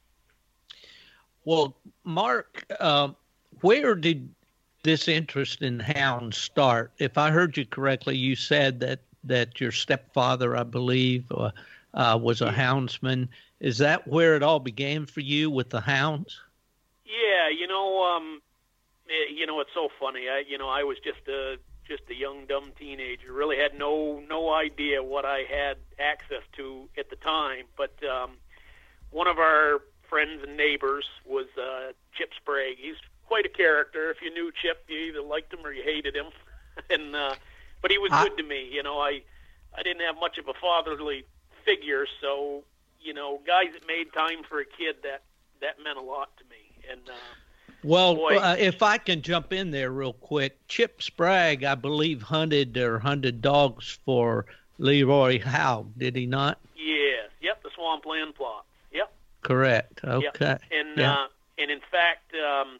[1.43, 3.09] Well, Mark, uh,
[3.59, 4.33] where did
[4.83, 6.93] this interest in hounds start?
[6.97, 11.51] If I heard you correctly, you said that that your stepfather, I believe, uh,
[11.93, 13.27] uh, was a houndsman.
[13.59, 16.39] Is that where it all began for you with the hounds?
[17.05, 18.41] Yeah, you know, um,
[19.29, 20.29] you know, it's so funny.
[20.29, 23.33] I, you know, I was just a just a young dumb teenager.
[23.33, 27.65] Really had no no idea what I had access to at the time.
[27.75, 28.37] But um,
[29.11, 32.77] one of our friends and neighbors was uh, Chip Sprague.
[32.79, 32.95] He's
[33.27, 34.09] quite a character.
[34.09, 36.27] If you knew Chip, you either liked him or you hated him.
[36.89, 37.35] and uh,
[37.81, 38.23] but he was I...
[38.23, 38.69] good to me.
[38.71, 39.21] You know, I
[39.77, 41.25] I didn't have much of a fatherly
[41.65, 42.63] figure, so
[43.01, 45.23] you know, guys that made time for a kid that
[45.61, 46.89] that meant a lot to me.
[46.89, 47.13] And uh,
[47.83, 52.77] well, uh, if I can jump in there real quick, Chip Sprague, I believe, hunted
[52.77, 54.45] or hunted dogs for
[54.77, 56.59] Leroy Howe, did he not?
[56.75, 57.27] Yeah.
[57.41, 57.63] Yep.
[57.63, 58.63] The swampland Plott.
[59.47, 60.03] Correct.
[60.03, 60.45] Okay.
[60.45, 60.61] Yep.
[60.71, 61.13] And yeah.
[61.13, 62.79] uh, and in fact, um,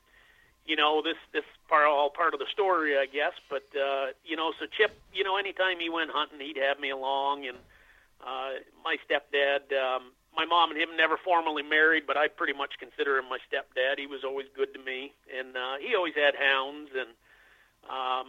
[0.66, 3.32] you know, this this part all part of the story, I guess.
[3.50, 6.90] But uh, you know, so Chip, you know, anytime he went hunting, he'd have me
[6.90, 7.58] along, and
[8.20, 9.72] uh, my stepdad.
[9.72, 13.40] Um, my mom and him never formally married, but I pretty much consider him my
[13.50, 13.98] stepdad.
[13.98, 16.92] He was always good to me, and uh, he always had hounds.
[16.94, 17.10] And
[17.90, 18.28] um,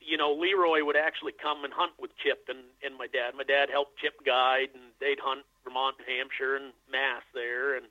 [0.00, 3.34] you know, Leroy would actually come and hunt with Chip and and my dad.
[3.36, 7.76] My dad helped Chip guide, and they'd hunt Vermont, Hampshire, and Mass there.
[7.76, 7.86] And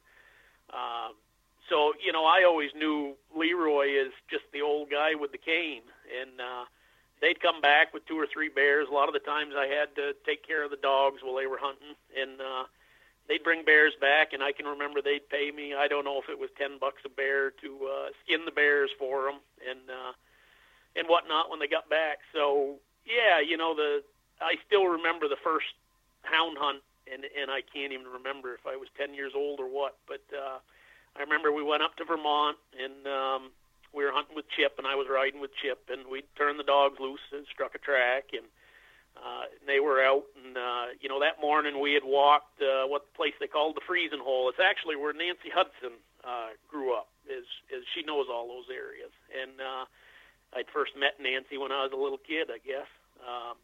[0.72, 1.10] uh,
[1.70, 5.84] so, you know, I always knew Leroy as just the old guy with the cane,
[6.10, 6.66] and uh,
[7.22, 8.88] they'd come back with two or three bears.
[8.90, 11.48] A lot of the times, I had to take care of the dogs while they
[11.48, 12.64] were hunting, and uh,
[13.28, 15.74] they'd bring bears back, and I can remember they'd pay me.
[15.74, 18.92] I don't know if it was ten bucks a bear to uh, skin the bears
[18.98, 20.14] for them and uh,
[20.96, 22.20] and whatnot when they got back.
[22.34, 24.04] So yeah, you know the
[24.42, 25.74] I still remember the first
[26.24, 26.82] hound hunt,
[27.12, 29.98] and and I can't even remember if I was ten years old or what.
[30.08, 30.60] But uh,
[31.16, 33.08] I remember we went up to Vermont and.
[33.08, 33.44] um
[33.96, 36.68] we were hunting with Chip, and I was riding with Chip, and we'd turn the
[36.68, 38.44] dogs loose and struck a track, and
[39.16, 42.84] uh, and they were out, and uh, you know that morning we had walked uh,
[42.88, 44.50] what the place they called the freezing hole.
[44.50, 45.96] It's actually where Nancy Hudson
[46.28, 47.08] uh, grew up.
[47.24, 49.86] Is is she knows all those areas, and uh,
[50.56, 52.88] I'd first met Nancy when I was a little kid, I guess.
[53.28, 53.58] Um,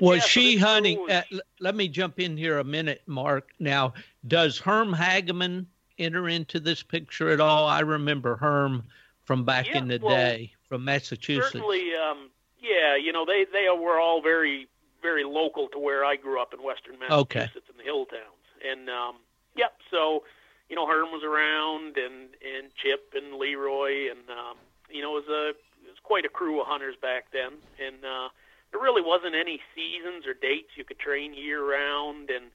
[0.00, 1.00] was yeah, she so hunting?
[1.00, 3.50] Was, uh, let me jump in here a minute, Mark.
[3.58, 3.94] Now,
[4.26, 5.66] does Herm Hageman
[5.98, 7.66] enter into this picture at all?
[7.66, 8.84] I remember Herm
[9.24, 11.52] from back yeah, in the well, day from Massachusetts.
[11.52, 14.68] Certainly, um, yeah, you know they they were all very
[15.02, 17.70] very local to where I grew up in Western Massachusetts okay.
[17.70, 19.16] in the hill towns, and um,
[19.56, 19.76] yep.
[19.90, 20.22] So
[20.68, 24.56] you know Herm was around, and and Chip and Leroy, and um,
[24.90, 25.52] you know it was a
[25.96, 27.52] was quite a crew of hunters back then,
[27.84, 28.28] and uh,
[28.70, 32.46] there really wasn't any seasons or dates you could train year round, and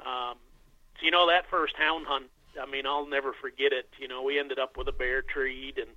[0.00, 0.36] um,
[0.98, 2.26] so you know that first hound hunt.
[2.60, 3.88] I mean, I'll never forget it.
[3.98, 5.90] You know, we ended up with a bear treat and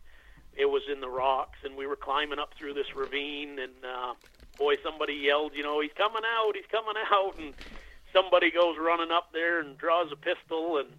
[0.55, 4.13] it was in the rocks, and we were climbing up through this ravine, and uh,
[4.57, 7.55] boy, somebody yelled, you know, he's coming out, he's coming out, and
[8.13, 10.89] somebody goes running up there and draws a pistol, and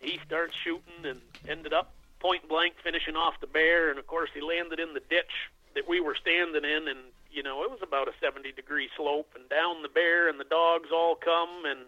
[0.00, 4.30] he starts shooting, and ended up point blank finishing off the bear, and of course
[4.32, 6.98] he landed in the ditch that we were standing in, and
[7.32, 10.44] you know it was about a 70 degree slope, and down the bear and the
[10.44, 11.80] dogs all come, and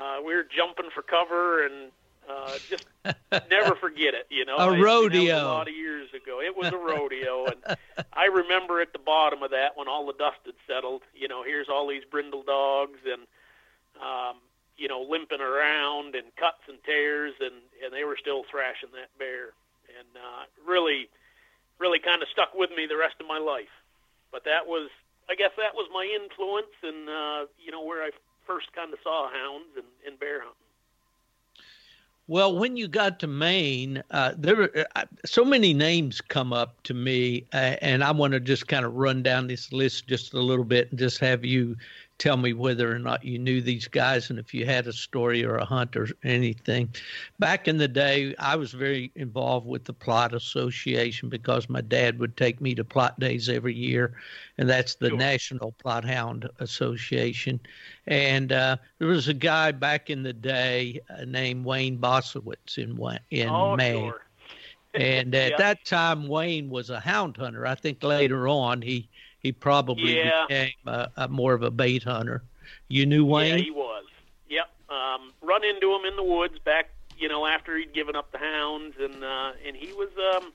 [0.00, 1.90] uh, we were jumping for cover, and
[2.28, 2.86] uh, just
[3.50, 4.26] never forget it.
[4.30, 5.36] You know, a rodeo.
[5.36, 6.40] a lot of years ago.
[6.40, 7.76] It was a rodeo, and
[8.12, 11.02] I remember at the bottom of that when all the dust had settled.
[11.14, 13.22] You know, here's all these brindle dogs and
[14.02, 14.36] um,
[14.76, 19.16] you know limping around and cuts and tears, and and they were still thrashing that
[19.18, 19.54] bear,
[19.98, 21.08] and uh, really,
[21.78, 23.72] really kind of stuck with me the rest of my life.
[24.32, 24.90] But that was,
[25.30, 28.10] I guess, that was my influence, and uh, you know where I
[28.46, 30.64] first kind of saw hounds and, and bear hunting.
[32.26, 36.82] Well, when you got to Maine, uh, there were uh, so many names come up
[36.84, 40.32] to me, uh, and I want to just kind of run down this list just
[40.32, 41.76] a little bit and just have you
[42.18, 45.44] tell me whether or not you knew these guys and if you had a story
[45.44, 46.88] or a hunt or anything.
[47.38, 52.18] Back in the day, I was very involved with the Plott Association because my dad
[52.20, 54.14] would take me to Plott Days every year,
[54.58, 55.18] and that's the sure.
[55.18, 57.58] National Plott Hound Association.
[58.06, 62.96] And uh, there was a guy back in the day uh, named Wayne Bosowitz in
[63.30, 64.10] in oh, Maine.
[64.10, 64.20] Sure.
[64.94, 67.66] and at that time, Wayne was a hound hunter.
[67.66, 69.08] I think later on he
[69.44, 70.46] he probably yeah.
[70.48, 72.42] became a, a more of a bait hunter.
[72.88, 73.58] You knew Wayne?
[73.58, 74.06] Yeah, he was.
[74.48, 74.68] Yep.
[74.88, 78.38] Um, run into him in the woods back, you know, after he'd given up the
[78.38, 80.52] hounds, and uh, and he was um,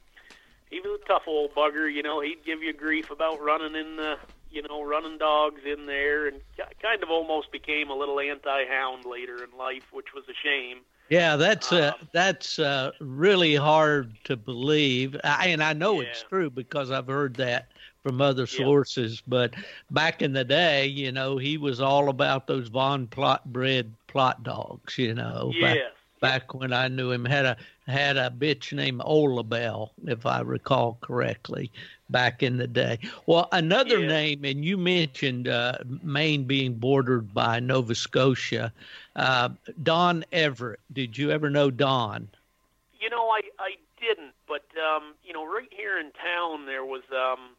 [0.70, 1.92] he was a tough old bugger.
[1.92, 4.18] You know, he'd give you grief about running in the,
[4.52, 6.42] you know, running dogs in there, and
[6.82, 10.80] kind of almost became a little anti-hound later in life, which was a shame.
[11.10, 16.08] Yeah, that's uh, um, that's uh, really hard to believe, I, and I know yeah.
[16.08, 17.70] it's true because I've heard that
[18.04, 19.16] from other sources.
[19.16, 19.24] Yeah.
[19.28, 19.54] But
[19.92, 24.44] back in the day, you know, he was all about those von Plott bred Plott
[24.44, 24.98] dogs.
[24.98, 25.78] You know, yes.
[26.22, 30.26] back, back when I knew him, had a had a bitch named Ola Bell, if
[30.26, 31.72] I recall correctly,
[32.10, 33.00] back in the day.
[33.26, 34.08] Well, another yeah.
[34.08, 38.72] name, and you mentioned uh, Maine being bordered by Nova Scotia.
[39.16, 39.50] Uh,
[39.84, 40.80] Don Everett.
[40.94, 42.30] Did you ever know Don?
[43.02, 47.02] You know, I I didn't, but um, you know, right here in town there was
[47.12, 47.50] um,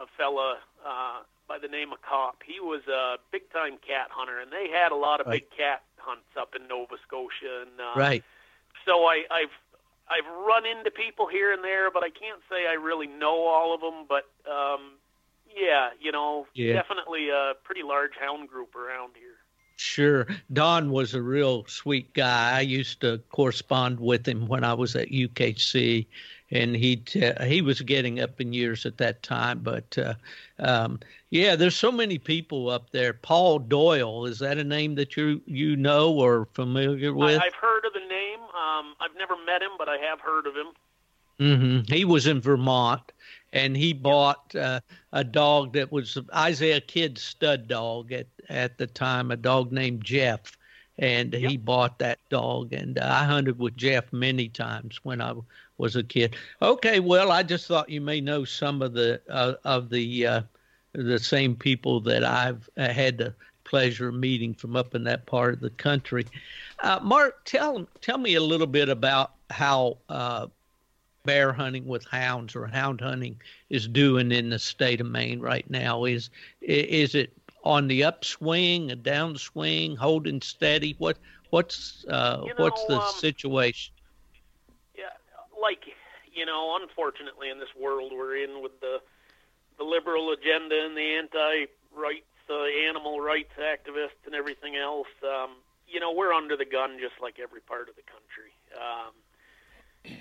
[0.00, 2.42] a fella uh, by the name of Cop.
[2.44, 5.44] He was a big time cat hunter, and they had a lot of right.
[5.48, 7.62] big cat hunts up in Nova Scotia.
[7.62, 8.24] And uh, right.
[8.86, 9.56] So I, I've
[10.08, 13.74] I've run into people here and there, but I can't say I really know all
[13.74, 14.06] of them.
[14.08, 14.98] But um,
[15.54, 16.72] yeah, you know, yeah.
[16.72, 19.36] definitely a pretty large hound group around here.
[19.76, 20.26] Sure.
[20.52, 22.58] Don was a real sweet guy.
[22.58, 26.06] I used to correspond with him when I was at UKC,
[26.50, 27.02] and he
[27.44, 29.60] he was getting up in years at that time.
[29.60, 30.14] But uh,
[30.58, 33.12] um, yeah, there's so many people up there.
[33.12, 37.40] Paul Doyle is that a name that you you know or familiar with?
[37.40, 38.40] I, have heard of the name.
[38.40, 40.66] Um, I've never met him, but I have heard of him.
[41.38, 41.92] Mm-hmm.
[41.92, 43.12] He was in Vermont,
[43.52, 44.80] and he bought uh,
[45.12, 50.04] a dog that was Isaiah Kidd's stud dog at at the time, a dog named
[50.04, 50.58] Jeff,
[51.00, 51.50] and yep.
[51.50, 55.34] he bought that dog, and uh, I hunted with Jeff many times when I
[55.78, 56.36] was a kid.
[56.60, 60.42] Okay, well, I just thought you may know some of the uh, of the uh,
[60.92, 63.34] the same people that I've uh, had the
[63.64, 66.26] pleasure of meeting from up in that part of the country.
[66.80, 70.48] Uh, Mark, tell tell me a little bit about how uh,
[71.24, 73.40] bear hunting with hounds or hound hunting
[73.70, 76.04] is doing in the state of Maine right now.
[76.04, 76.28] Is
[76.60, 77.32] is it
[77.64, 80.94] on the upswing, a downswing, holding steady?
[80.98, 81.18] What
[81.50, 83.92] what's uh, you know, what's the um, situation?
[84.96, 85.04] Yeah,
[85.60, 85.84] like
[86.32, 89.00] you know, unfortunately, in this world we're in with the
[89.78, 95.08] the liberal agenda and the anti-rights, uh, animal rights activists, and everything else.
[95.22, 95.50] Um,
[95.88, 98.52] you know, we're under the gun just like every part of the country.
[98.76, 99.12] Um,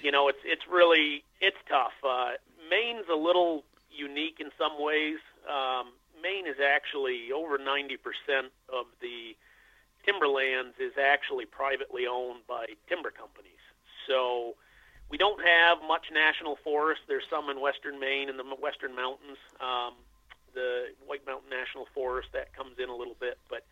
[0.02, 1.94] you know, it's it's really it's tough.
[2.04, 2.32] Uh,
[2.70, 5.20] Maine's a little unique in some ways.
[5.48, 7.97] Um, Maine is actually over 90%
[8.70, 9.36] of the
[10.05, 13.61] timberlands is actually privately owned by timber companies.
[14.07, 14.55] So
[15.09, 17.01] we don't have much national forest.
[17.07, 19.38] There's some in western Maine and the western mountains.
[19.59, 19.93] Um,
[20.53, 23.65] the White Mountain National Forest that comes in a little bit, but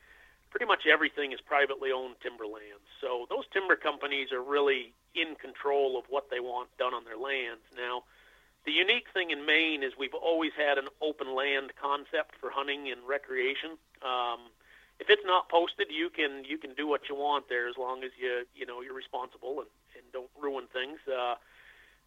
[0.49, 2.85] pretty much everything is privately owned timberlands.
[3.01, 7.17] So those timber companies are really in control of what they want done on their
[7.17, 7.63] lands.
[7.75, 8.03] Now,
[8.67, 12.91] the unique thing in Maine is we've always had an open land concept for hunting
[12.91, 13.79] and recreation.
[14.03, 14.51] Um,
[14.99, 18.03] if it's not posted, you can you can do what you want there as long
[18.03, 20.99] as you you know you're responsible and, and don't ruin things.
[21.07, 21.35] Uh,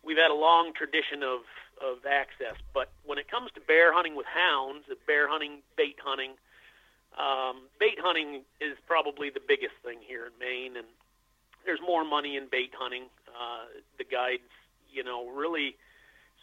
[0.05, 1.49] we've had a long tradition of
[1.81, 6.37] of access, but when it comes to bear hunting with hounds, bear hunting, bait hunting,
[7.17, 10.87] um, bait hunting is probably the biggest thing here in Maine, and
[11.65, 13.09] there's more money in bait hunting.
[13.33, 14.53] Uh, the guides,
[14.93, 15.77] you know, really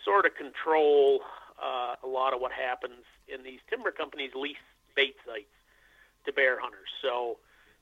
[0.08, 1.20] sort of control
[1.60, 4.64] uh, a lot of what happens in these timber companies lease
[4.96, 5.52] bait sites
[6.26, 6.88] to bear hunters.
[7.02, 7.38] So,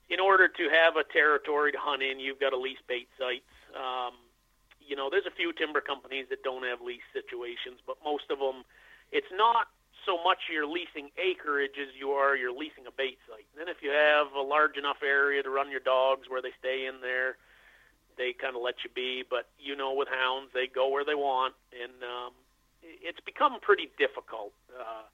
[0.10, 3.50] in order to have a territory to hunt in, you've got to lease bait sites.
[3.78, 4.14] Um,
[4.82, 8.38] you know, there's a few timber companies that don't have lease situations, but most of
[8.38, 8.66] them,
[9.12, 9.70] it's not
[10.06, 13.46] so much you're leasing acreage as you are you're leasing a bait site.
[13.54, 16.54] And then if you have a large enough area to run your dogs where they
[16.60, 17.38] stay in there,
[18.18, 19.24] they kind of let you be.
[19.28, 22.32] But you know, with hounds, they go where they want, and um,
[22.82, 25.08] it's become pretty difficult uh,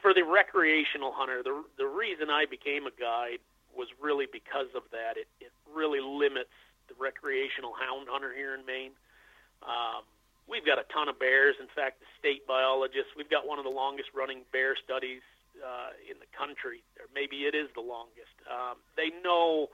[0.00, 1.42] for the recreational hunter.
[1.42, 3.40] The the reason I became a guide
[3.74, 5.16] was really because of that.
[5.16, 6.54] It it really limits
[6.88, 8.92] the recreational hound hunter here in Maine.
[9.62, 10.02] Um,
[10.48, 11.54] we've got a ton of bears.
[11.60, 15.22] In fact, the state biologists, we've got one of the longest running bear studies
[15.62, 18.34] uh, in the country, or maybe it is the longest.
[18.50, 19.70] Um, they know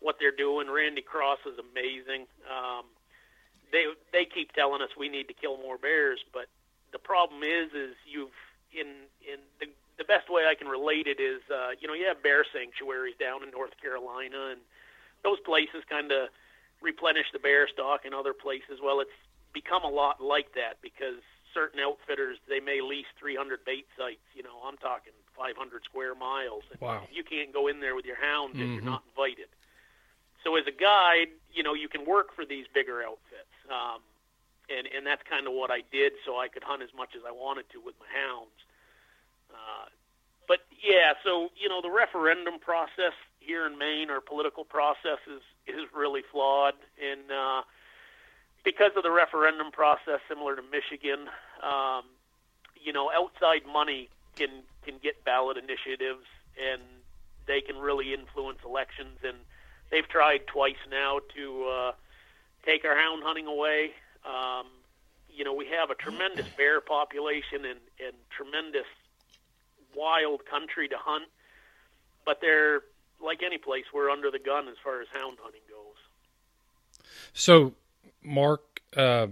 [0.00, 0.70] what they're doing.
[0.70, 2.26] Randy Cross is amazing.
[2.48, 2.84] Um,
[3.72, 6.46] they they keep telling us we need to kill more bears, but
[6.92, 8.34] the problem is is you've
[8.72, 9.66] in in the
[9.98, 13.14] the best way I can relate it is uh, you know you have bear sanctuaries
[13.20, 14.60] down in North Carolina and
[15.22, 16.28] those places kind of
[16.80, 18.80] replenish the bear stock in other places.
[18.82, 19.14] Well, it's
[19.52, 21.20] become a lot like that because
[21.52, 24.24] certain outfitters they may lease 300 bait sites.
[24.34, 26.62] You know, I'm talking 500 square miles.
[26.72, 27.02] And wow.
[27.12, 28.64] You can't go in there with your hounds mm-hmm.
[28.64, 29.48] if you're not invited.
[30.44, 33.54] So as a guide, you know, you can work for these bigger outfits.
[33.68, 34.00] Um,
[34.68, 37.22] and, and that's kind of what I did so I could hunt as much as
[37.26, 38.58] I wanted to with my hounds.
[39.50, 39.88] Uh,
[40.46, 45.42] but yeah, so, you know, the referendum process here in Maine, our political process is,
[45.66, 46.74] is really flawed.
[47.02, 47.62] And, uh,
[48.64, 51.28] because of the referendum process, similar to Michigan,
[51.62, 52.04] um,
[52.76, 54.50] you know, outside money can
[54.84, 56.24] can get ballot initiatives
[56.56, 56.80] and
[57.46, 59.18] they can really influence elections.
[59.22, 59.36] And
[59.90, 61.92] they've tried twice now to uh,
[62.64, 63.92] take our hound hunting away.
[64.24, 64.66] Um,
[65.28, 68.86] you know, we have a tremendous bear population and, and tremendous
[69.94, 71.24] wild country to hunt,
[72.24, 72.82] but they're
[73.22, 77.06] like any place, we're under the gun as far as hound hunting goes.
[77.32, 77.74] So,
[78.22, 79.28] Mark, uh,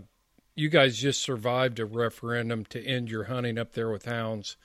[0.55, 4.57] you guys just survived a referendum to end your hunting up there with hounds.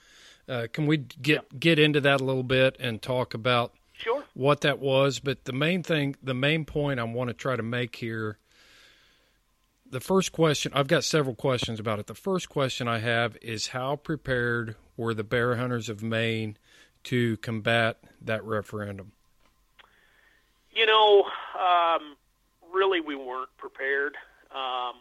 [0.48, 1.58] Uh, can we get yeah.
[1.58, 3.72] get into that a little bit and talk about
[4.04, 4.22] sure.
[4.34, 5.18] what that was?
[5.18, 8.38] But the main thing, the main point I want to try to make here.
[9.90, 12.06] The first question, I've got several questions about it.
[12.06, 16.56] The first question I have is how prepared were the bear hunters of Maine
[17.04, 19.12] to combat that referendum?
[20.72, 21.24] You know,
[21.58, 22.16] um,
[22.72, 24.16] really, we weren't prepared.
[24.50, 24.94] Um,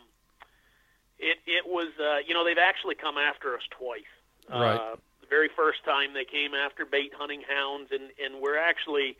[1.18, 4.01] it it was, uh, you know, they've actually come after us twice.
[4.49, 4.76] Right.
[4.76, 4.95] Uh,
[5.34, 9.17] very first time they came after bait hunting hounds, and and we're actually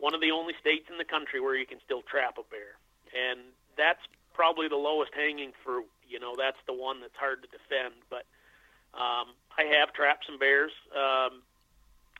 [0.00, 2.80] one of the only states in the country where you can still trap a bear,
[3.12, 3.40] and
[3.76, 4.00] that's
[4.32, 5.84] probably the lowest hanging fruit.
[6.08, 7.92] You know, that's the one that's hard to defend.
[8.08, 8.24] But
[8.96, 10.72] um, I have trapped some bears.
[10.96, 11.44] Um,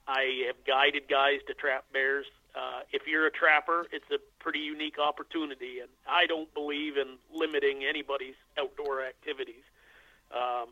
[0.06, 2.26] I have guided guys to trap bears.
[2.54, 7.16] Uh, if you're a trapper, it's a pretty unique opportunity, and I don't believe in
[7.32, 9.64] limiting anybody's outdoor activities.
[10.34, 10.68] Um,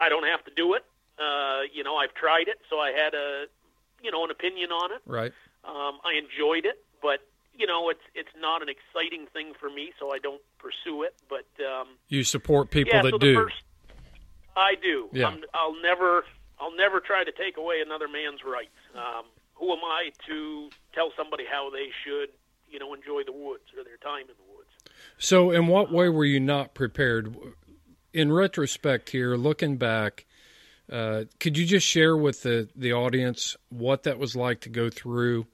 [0.00, 0.84] I don't have to do it.
[1.18, 3.46] Uh, you know, I've tried it, so I had a,
[4.02, 5.02] you know, an opinion on it.
[5.06, 5.32] Right.
[5.64, 7.20] Um, I enjoyed it, but
[7.54, 11.14] you know, it's it's not an exciting thing for me, so I don't pursue it.
[11.28, 13.34] But um, you support people yeah, that so do.
[13.34, 13.62] First,
[14.56, 15.08] I do.
[15.12, 15.28] Yeah.
[15.28, 16.24] I'm, I'll never
[16.60, 18.76] I'll never try to take away another man's rights.
[18.94, 22.30] Um, who am I to tell somebody how they should,
[22.70, 24.70] you know, enjoy the woods or their time in the woods?
[25.18, 27.34] So, in what way were you not prepared?
[28.12, 30.24] In retrospect, here, looking back,
[30.90, 34.88] uh, could you just share with the, the audience what that was like to go
[34.88, 35.46] through,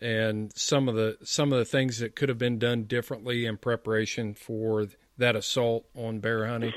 [0.00, 3.56] and some of the some of the things that could have been done differently in
[3.56, 4.86] preparation for
[5.18, 6.72] that assault on bear hunting?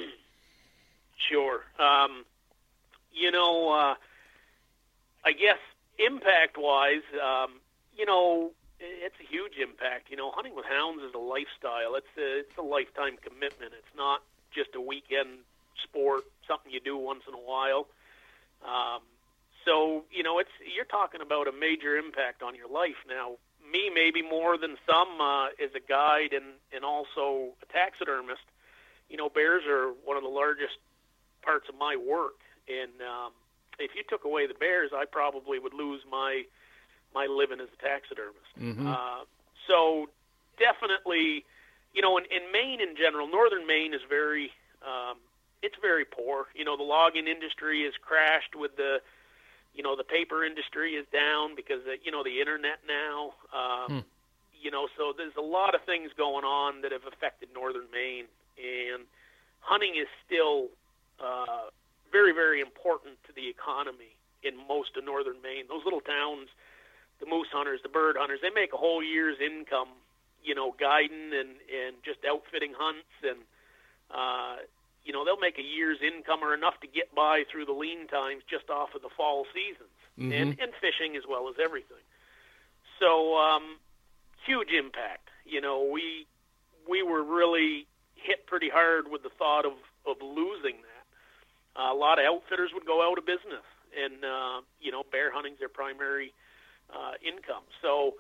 [1.30, 1.64] Sure.
[1.78, 2.26] Um,
[3.12, 3.96] you know, uh,
[5.26, 5.60] I guess
[6.00, 7.60] impact wise, um,
[7.96, 10.10] you know, it's a huge impact.
[10.10, 11.96] You know, hunting with hounds is a lifestyle.
[11.96, 13.74] It's a, it's a lifetime commitment.
[13.78, 14.24] It's not
[14.56, 15.44] just a weekend
[15.84, 17.88] sport, something you do once in a while.
[18.64, 19.02] Um,
[19.66, 22.98] so you know, it's you're talking about a major impact on your life.
[23.08, 23.38] Now,
[23.72, 28.42] me maybe more than some uh, as a guide and and also a taxidermist.
[29.10, 30.78] You know, bears are one of the largest
[31.42, 33.32] parts of my work, and um,
[33.80, 36.44] if you took away the bears, I probably would lose my
[37.14, 38.54] my living as a taxidermist.
[38.60, 38.88] Mm-hmm.
[38.88, 39.26] Uh,
[39.68, 40.10] so
[40.58, 41.46] definitely,
[41.94, 44.52] you know, in, in Maine in general, northern Maine is very
[44.86, 45.18] um,
[45.62, 46.48] it's very poor.
[46.56, 49.02] You know, the logging industry has crashed with the,
[49.74, 53.34] you know, the paper industry is down because of, you know the internet now.
[53.54, 54.06] Um, Hmm.
[54.62, 58.28] You know, so there's a lot of things going on that have affected northern Maine,
[58.58, 59.08] and
[59.62, 60.68] hunting is still
[61.18, 61.72] uh,
[62.12, 65.64] very, very important to the economy in most of northern Maine.
[65.70, 66.50] Those little towns,
[67.22, 69.96] the moose hunters, the bird hunters, they make a whole year's income,
[70.44, 73.40] you know, guiding and and just outfitting hunts and.
[74.12, 74.58] Uh,
[75.04, 78.08] you know they'll make a year's income or enough to get by through the lean
[78.08, 80.34] times just off of the fall seasons Mhm.
[80.34, 82.04] and and fishing as well as everything.
[83.00, 83.80] So um,
[84.46, 85.30] huge impact.
[85.46, 86.28] You know we
[86.88, 89.74] we were really hit pretty hard with the thought of
[90.06, 91.82] of losing that.
[91.82, 93.64] Uh, a lot of outfitters would go out of business,
[93.98, 96.34] and uh, you know bear hunting's their primary
[96.94, 97.64] uh, income.
[97.82, 98.16] So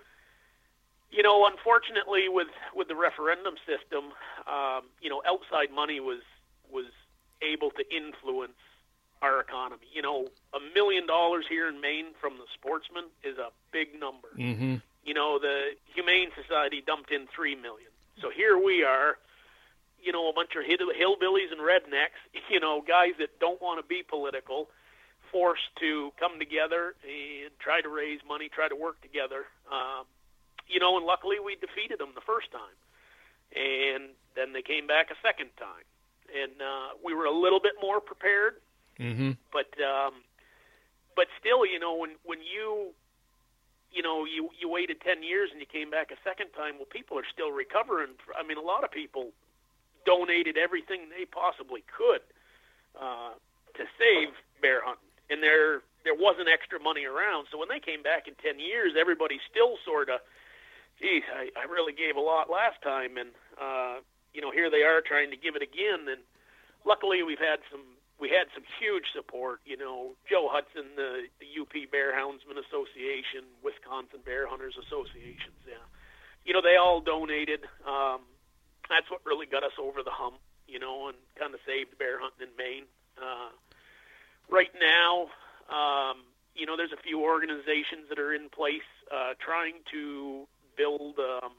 [1.11, 4.13] you know, unfortunately, with with the referendum system,
[4.47, 6.21] um, you know, outside money was
[6.71, 6.85] was
[7.41, 8.59] able to influence
[9.21, 9.87] our economy.
[9.93, 14.29] You know, a million dollars here in Maine from the sportsman is a big number.
[14.37, 14.75] Mm-hmm.
[15.03, 17.89] You know, the Humane Society dumped in three million.
[18.21, 19.17] So here we are,
[20.01, 23.87] you know, a bunch of hillbillies and rednecks, you know, guys that don't want to
[23.87, 24.69] be political,
[25.31, 29.45] forced to come together and try to raise money, try to work together.
[29.71, 30.05] Um,
[30.67, 32.77] you know, and luckily we defeated them the first time,
[33.55, 35.85] and then they came back a second time,
[36.33, 38.55] and uh, we were a little bit more prepared
[38.99, 39.31] Mm-hmm.
[39.53, 40.27] but um,
[41.15, 42.91] but still, you know, when when you
[43.91, 46.75] you know, you you waited ten years and you came back a second time.
[46.75, 48.19] Well, people are still recovering.
[48.37, 49.31] I mean, a lot of people
[50.05, 52.21] donated everything they possibly could
[52.99, 53.39] uh,
[53.75, 57.47] to save bear hunting, and there there wasn't extra money around.
[57.51, 60.19] So when they came back in ten years, everybody still sort of,
[60.99, 64.03] geez, I, I really gave a lot last time, and uh,
[64.33, 66.07] you know, here they are trying to give it again.
[66.09, 66.21] And
[66.85, 67.83] luckily, we've had some
[68.19, 69.61] we had some huge support.
[69.65, 75.57] You know, Joe Hudson, the, the UP Bear Houndsmen Association, Wisconsin Bear Hunters Associations.
[75.65, 75.81] Yeah,
[76.45, 77.63] you know, they all donated.
[77.87, 78.21] Um,
[78.89, 80.37] that's what really got us over the hump.
[80.67, 82.85] You know, and kind of saved bear hunting in Maine.
[83.17, 83.49] Uh,
[84.51, 85.33] right now,
[85.73, 86.21] um,
[86.53, 90.45] you know, there's a few organizations that are in place uh, trying to
[90.77, 91.17] build.
[91.17, 91.53] Um,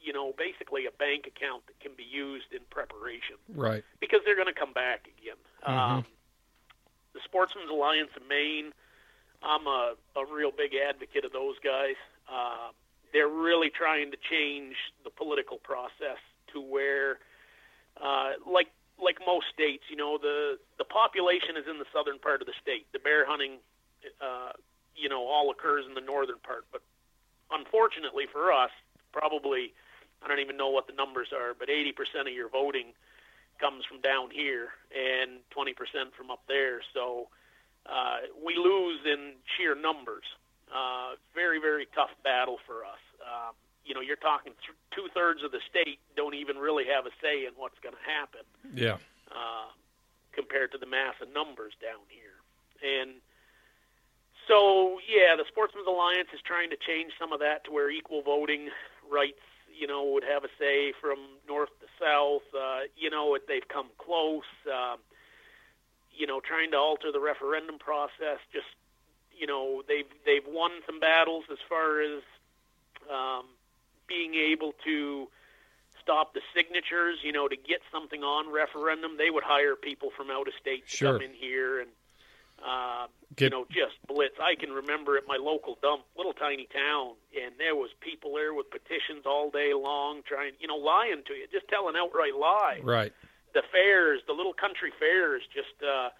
[0.00, 3.36] you know, basically a bank account that can be used in preparation.
[3.54, 3.84] Right.
[4.00, 5.36] Because they're going to come back again.
[5.66, 5.78] Mm-hmm.
[5.78, 6.04] Um,
[7.12, 8.72] the Sportsman's Alliance of Maine,
[9.42, 11.96] I'm a, a real big advocate of those guys.
[12.30, 12.72] Uh,
[13.12, 16.20] they're really trying to change the political process
[16.52, 17.18] to where,
[18.00, 18.68] uh, like
[19.02, 22.54] like most states, you know, the the population is in the southern part of the
[22.60, 22.86] state.
[22.92, 23.58] The bear hunting,
[24.20, 24.52] uh,
[24.94, 26.66] you know, all occurs in the northern part.
[26.70, 26.82] But
[27.50, 28.70] unfortunately for us,
[29.12, 29.74] probably
[30.22, 32.92] I don't even know what the numbers are, but 80% of your voting
[33.60, 35.76] comes from down here and 20%
[36.16, 36.80] from up there.
[36.94, 37.28] So
[37.86, 40.24] uh, we lose in sheer numbers.
[40.72, 43.02] Uh, very, very tough battle for us.
[43.20, 43.54] Um,
[43.84, 47.10] you know, you're talking th- two thirds of the state don't even really have a
[47.20, 48.44] say in what's going to happen.
[48.74, 48.96] Yeah.
[49.30, 49.72] Uh,
[50.32, 52.38] compared to the mass of numbers down here.
[52.80, 53.18] And
[54.46, 58.22] so, yeah, the Sportsman's Alliance is trying to change some of that to where equal
[58.22, 58.70] voting
[59.10, 59.42] rights
[59.78, 61.18] you know, would have a say from
[61.48, 62.42] north to south.
[62.54, 64.44] Uh, you know, they've come close.
[64.66, 64.98] Um,
[66.12, 68.38] you know, trying to alter the referendum process.
[68.52, 68.66] Just,
[69.36, 72.22] you know, they've they've won some battles as far as
[73.10, 73.46] um,
[74.06, 75.28] being able to
[76.02, 77.18] stop the signatures.
[77.22, 80.86] You know, to get something on referendum, they would hire people from out of state
[80.88, 81.12] to Sure.
[81.14, 81.88] come in here and
[82.66, 83.06] uh,
[83.36, 84.34] Get- you know, just blitz.
[84.40, 88.52] I can remember at my local dump, little tiny town, and there was people there
[88.54, 92.80] with petitions all day long, trying, you know, lying to you, just telling outright lie.
[92.82, 93.12] Right.
[93.54, 96.10] The fairs, the little country fairs, just uh,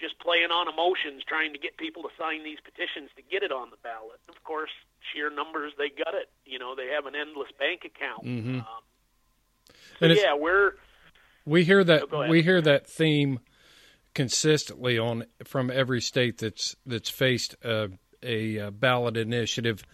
[0.00, 3.52] just playing on emotions, trying to get people to sign these petitions to get it
[3.52, 4.18] on the ballot.
[4.28, 4.70] Of course,
[5.12, 6.30] sheer numbers, they got it.
[6.44, 8.24] You know, they have an endless bank account.
[8.24, 8.58] Mhm.
[8.60, 8.64] Um,
[10.00, 10.74] so And yeah, we're
[11.46, 13.38] We hear that Oh, we hear that theme
[14.14, 17.90] consistently on from every state that's that's faced a,
[18.22, 19.84] a, ballot initiative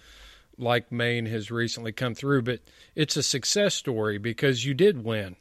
[0.59, 2.61] like Maine has recently come through, but
[2.95, 5.37] it's a success story because you did win,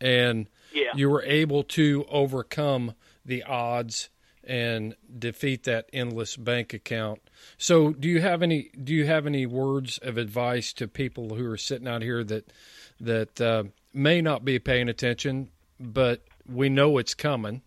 [0.00, 0.92] and yeah.
[0.94, 4.08] you were able to overcome the odds
[4.44, 7.20] and defeat that endless bank account.
[7.58, 11.48] So, do you have any do you have any words of advice to people who
[11.50, 12.52] are sitting out here that
[13.00, 17.62] that uh, may not be paying attention, but we know it's coming?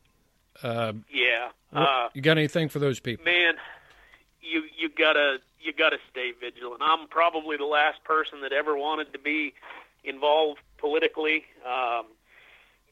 [0.64, 1.49] Uh, yeah.
[1.74, 3.26] Uh, you got anything for those people?
[3.26, 3.56] man,
[4.41, 6.82] you you gotta you gotta stay vigilant.
[6.82, 9.53] I'm probably the last person that ever wanted to be
[10.03, 11.45] involved politically.
[11.66, 12.06] Um,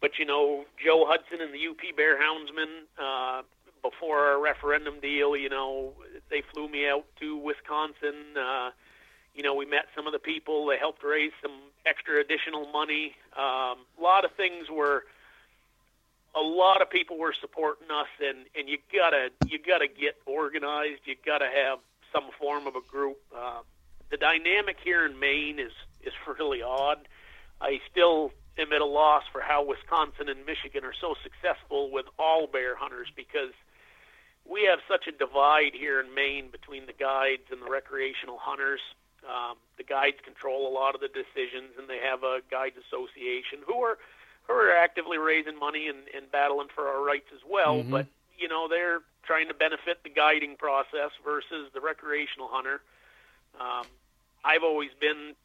[0.02, 3.44] but you know, Joe Hudson and the UP Bear Houndsmen, uh,
[3.82, 5.94] before our referendum deal, you know,
[6.30, 8.36] they flew me out to Wisconsin.
[8.38, 8.72] Uh,
[9.36, 10.66] you know, we met some of the people.
[10.66, 13.16] They helped raise some extra additional money.
[13.38, 15.04] Um, a lot of things were
[16.36, 21.02] a lot of people were supporting us and and you gotta you gotta get organized.
[21.06, 21.80] You gotta have
[22.12, 23.18] some form of a group.
[23.36, 23.62] Uh,
[24.10, 27.08] the dynamic here in Maine is is really odd.
[27.62, 32.06] I still am at a loss for how Wisconsin and Michigan are so successful with
[32.20, 33.54] all bear hunters because
[34.46, 38.82] we have such a divide here in Maine between the guides and the recreational hunters.
[39.24, 43.64] Um, the guides control a lot of the decisions and they have a guides association
[43.66, 43.98] who are
[44.48, 47.84] who are actively raising money and, and battling for our rights as well.
[47.84, 47.92] Mhm.
[47.92, 52.82] But you know, they're trying to benefit the guiding process versus the recreational hunter.
[53.60, 53.86] Um,
[54.44, 55.36] I've always been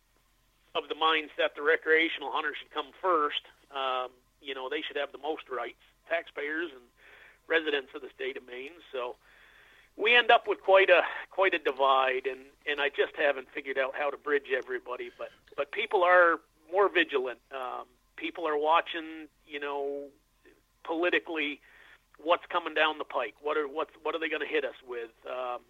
[0.74, 3.42] of the mindset the recreational hunter should come first.
[3.70, 6.82] Um, you know, they should have the most rights, taxpayers and
[7.46, 8.72] residents of the state of Maine.
[8.92, 9.16] So
[9.96, 13.78] we end up with quite a quite a divide, and and I just haven't figured
[13.78, 15.10] out how to bridge everybody.
[15.16, 16.40] But but people are
[16.72, 17.40] more vigilant.
[17.52, 17.86] Um,
[18.18, 20.08] people are watching, you know,
[20.84, 21.60] politically
[22.18, 23.34] what's coming down the pike.
[23.40, 25.14] What are what's what are they going to hit us with?
[25.24, 25.62] Um,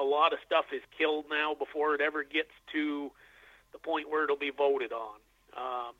[0.00, 3.10] a lot of stuff is killed now before it ever gets to
[3.72, 5.18] the point where it'll be voted on.
[5.56, 5.94] Um,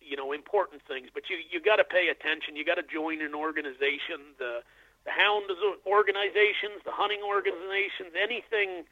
[0.00, 2.56] you know, important things, but you you got to pay attention.
[2.56, 4.38] You got to join an organization.
[4.38, 4.62] The
[5.04, 5.50] the hound
[5.86, 8.86] organizations, the hunting organizations, anything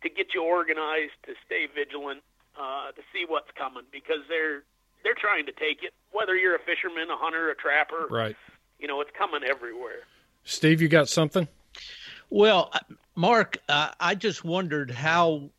[0.00, 2.24] to get you organized, to stay vigilant,
[2.56, 4.64] uh, to see what's coming because they're
[5.04, 5.92] they're trying to take it.
[6.12, 8.36] Whether you're a fisherman, a hunter, a trapper, right?
[8.78, 10.00] You know, it's coming everywhere.
[10.44, 11.46] Steve, you got something?
[12.30, 12.72] Well,
[13.16, 15.50] Mark, uh, I just wondered how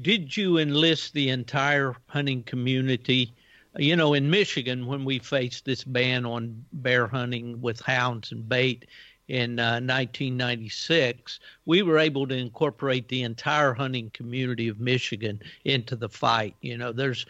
[0.00, 3.34] did you enlist the entire hunting community?
[3.76, 8.48] You know, in Michigan, when we faced this ban on bear hunting with hounds and
[8.48, 8.86] bait
[9.28, 15.94] in uh, 1996, we were able to incorporate the entire hunting community of Michigan into
[15.94, 16.56] the fight.
[16.62, 17.26] You know, there's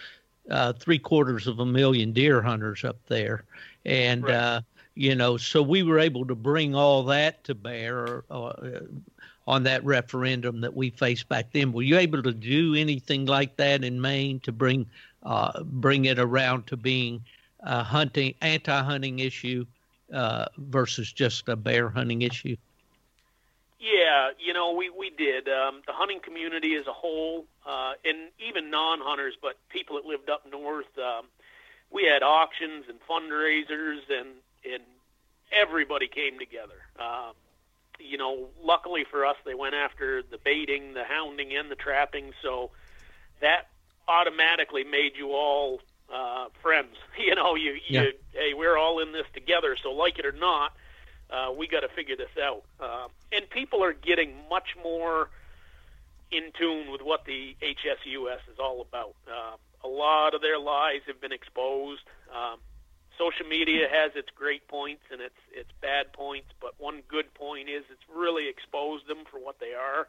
[0.51, 3.45] uh, three quarters of a million deer hunters up there,
[3.85, 4.35] and right.
[4.35, 4.61] uh,
[4.95, 8.53] you know, so we were able to bring all that to bear uh,
[9.47, 11.73] on that referendum that we faced back then.
[11.73, 14.87] Were you able to do anything like that in Maine to bring
[15.23, 17.25] uh, bring it around to being
[17.61, 19.67] a hunting anti-hunting issue
[20.13, 22.57] uh, versus just a bear hunting issue?
[23.81, 25.49] Yeah, you know, we we did.
[25.49, 30.29] Um, the hunting community as a whole, uh, and even non-hunters, but people that lived
[30.29, 30.99] up north.
[30.99, 31.27] Um,
[31.91, 34.29] we had auctions and fundraisers, and
[34.71, 34.83] and
[35.51, 36.77] everybody came together.
[36.99, 37.33] Um,
[37.99, 42.33] you know, luckily for us, they went after the baiting, the hounding, and the trapping.
[42.43, 42.71] So
[43.41, 43.69] that
[44.09, 45.81] automatically made you all
[46.13, 46.97] uh, friends.
[47.19, 48.05] You know, you, you yeah.
[48.33, 49.77] hey, we're all in this together.
[49.83, 50.73] So like it or not,
[51.31, 52.63] uh, we got to figure this out.
[52.81, 55.31] Uh, and people are getting much more
[56.31, 59.15] in tune with what the HSUS is all about.
[59.29, 62.03] Uh, a lot of their lies have been exposed.
[62.31, 62.59] Um,
[63.19, 67.69] social media has its great points and its its bad points, but one good point
[67.69, 70.07] is it's really exposed them for what they are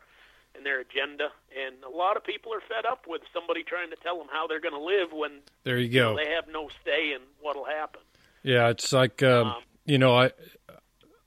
[0.55, 1.29] and their agenda.
[1.57, 4.47] And a lot of people are fed up with somebody trying to tell them how
[4.47, 6.11] they're going to live when there you go.
[6.11, 8.01] You know, they have no say in what'll happen.
[8.43, 10.31] Yeah, it's like um, um, you know I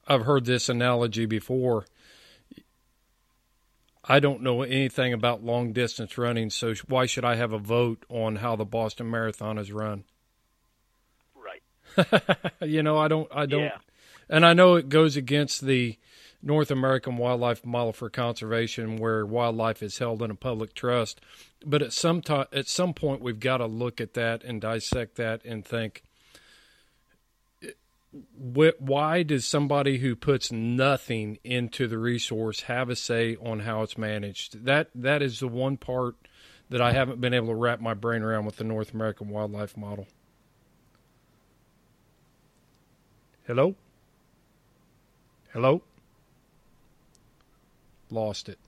[0.07, 1.86] I've heard this analogy before.
[4.07, 8.05] I don't know anything about long distance running, so why should I have a vote
[8.11, 10.05] on how the Boston Marathon is run?
[11.34, 11.62] Right.
[12.61, 13.78] you know, I don't, I don't, yeah.
[14.28, 15.98] and I know it goes against the
[16.42, 21.22] North American Wildlife Model for Conservation, where wildlife is held in a public trust.
[21.64, 25.16] But at some time, at some point, we've got to look at that and dissect
[25.16, 26.02] that and think,
[28.36, 33.98] why does somebody who puts nothing into the resource have a say on how it's
[33.98, 34.64] managed?
[34.64, 36.14] That that is the one part
[36.70, 39.76] that I haven't been able to wrap my brain around with the North American Wildlife
[39.76, 40.06] Model.
[43.46, 43.74] Hello?
[45.52, 45.82] Hello?
[48.14, 48.58] lost it.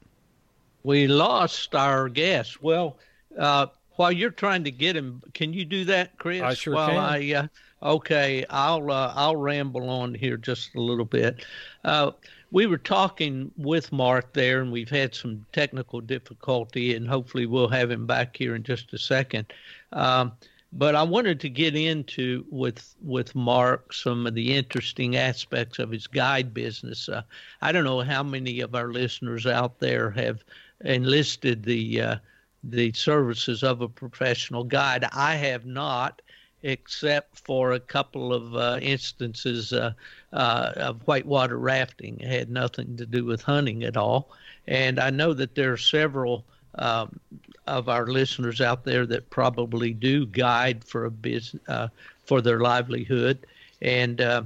[0.83, 2.63] We lost our guest.
[2.63, 2.99] Well,
[3.39, 6.43] uh, while you're trying to get him, can you do that, Chris?
[6.43, 6.99] I sure while can.
[6.99, 7.47] I, uh,
[7.83, 11.45] okay, I'll uh, I'll ramble on here just a little bit.
[11.85, 12.13] Uh,
[12.51, 17.69] we were talking with Mark there, and we've had some technical difficulty, and hopefully we'll
[17.69, 19.53] have him back here in just a second.
[19.93, 20.33] Um,
[20.73, 25.91] but I wanted to get into with with Mark some of the interesting aspects of
[25.91, 27.09] his guide business.
[27.09, 27.23] Uh,
[27.63, 30.45] I don't know how many of our listeners out there have
[30.85, 32.17] enlisted the uh,
[32.63, 35.05] the services of a professional guide.
[35.13, 36.21] I have not,
[36.67, 39.93] except for a couple of uh, instances uh,
[40.33, 42.19] uh, of whitewater rafting.
[42.19, 44.31] It had nothing to do with hunting at all,
[44.67, 46.45] and I know that there are several
[46.75, 47.21] um,
[47.69, 51.89] of our listeners out there that probably do guide for a business uh,
[52.25, 53.47] for their livelihood,
[53.81, 54.43] and uh,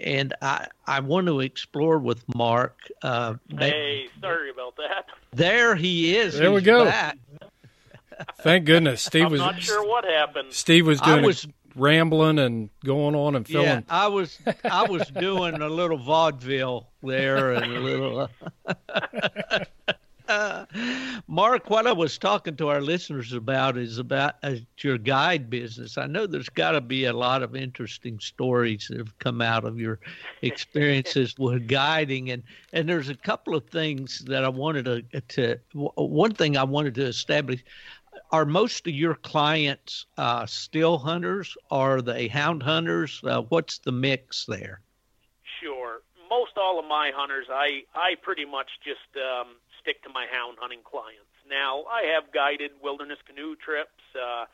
[0.00, 2.78] and I I want to explore with Mark.
[3.02, 5.06] Uh, hey, sorry about that.
[5.32, 6.38] There he is.
[6.38, 6.84] There He's we go.
[6.84, 7.18] Back.
[8.40, 10.52] Thank goodness, Steve I'm was not sure what happened.
[10.52, 13.66] Steve was doing was, rambling and going on and filling.
[13.66, 18.28] Yeah, I was I was doing a little vaudeville there and a little.
[21.26, 25.96] Mark, what I was talking to our listeners about is about uh, your guide business.
[25.96, 29.64] I know there's got to be a lot of interesting stories that have come out
[29.64, 30.00] of your
[30.42, 32.42] experiences with guiding, and
[32.74, 36.94] and there's a couple of things that I wanted to to one thing I wanted
[36.96, 37.64] to establish.
[38.30, 41.56] Are most of your clients uh, still hunters?
[41.70, 43.20] Are they hound hunters?
[43.24, 44.80] Uh, what's the mix there?
[45.60, 46.02] Sure.
[46.28, 50.58] Most all of my hunters, I I pretty much just um, stick to my hound
[50.60, 51.24] hunting clients.
[51.48, 54.44] Now, I have guided wilderness canoe trips, uh,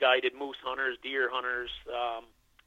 [0.00, 2.24] guided moose hunters, deer hunters, um,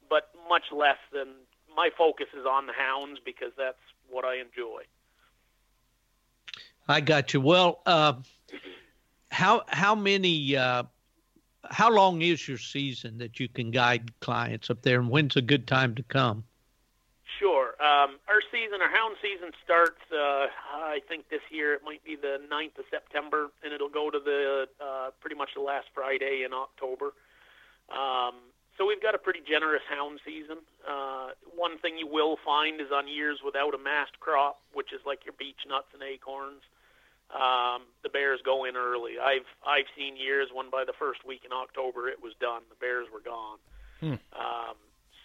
[0.08, 1.28] but much less than
[1.76, 3.76] my focus is on the hounds because that's
[4.08, 4.82] what I enjoy.
[6.88, 7.42] I got you.
[7.42, 8.14] Well, uh,
[9.30, 10.84] how how many uh,
[11.64, 15.42] how long is your season that you can guide clients up there, and when's a
[15.42, 16.44] good time to come?
[17.38, 17.74] Sure.
[17.78, 20.00] Um, our season, our hound season starts.
[20.10, 24.10] Uh, I think this year it might be the 9th of September, and it'll go
[24.10, 27.12] to the uh, pretty much the last Friday in October.
[27.90, 28.34] Um,
[28.76, 30.58] so we've got a pretty generous hound season.
[30.88, 35.00] Uh, one thing you will find is on years without a mast crop, which is
[35.06, 36.62] like your beech nuts and acorns,
[37.34, 39.18] um, the bears go in early.
[39.22, 42.62] I've I've seen years when by the first week in October it was done.
[42.70, 43.58] The bears were gone.
[44.00, 44.14] Hmm.
[44.32, 44.76] Um,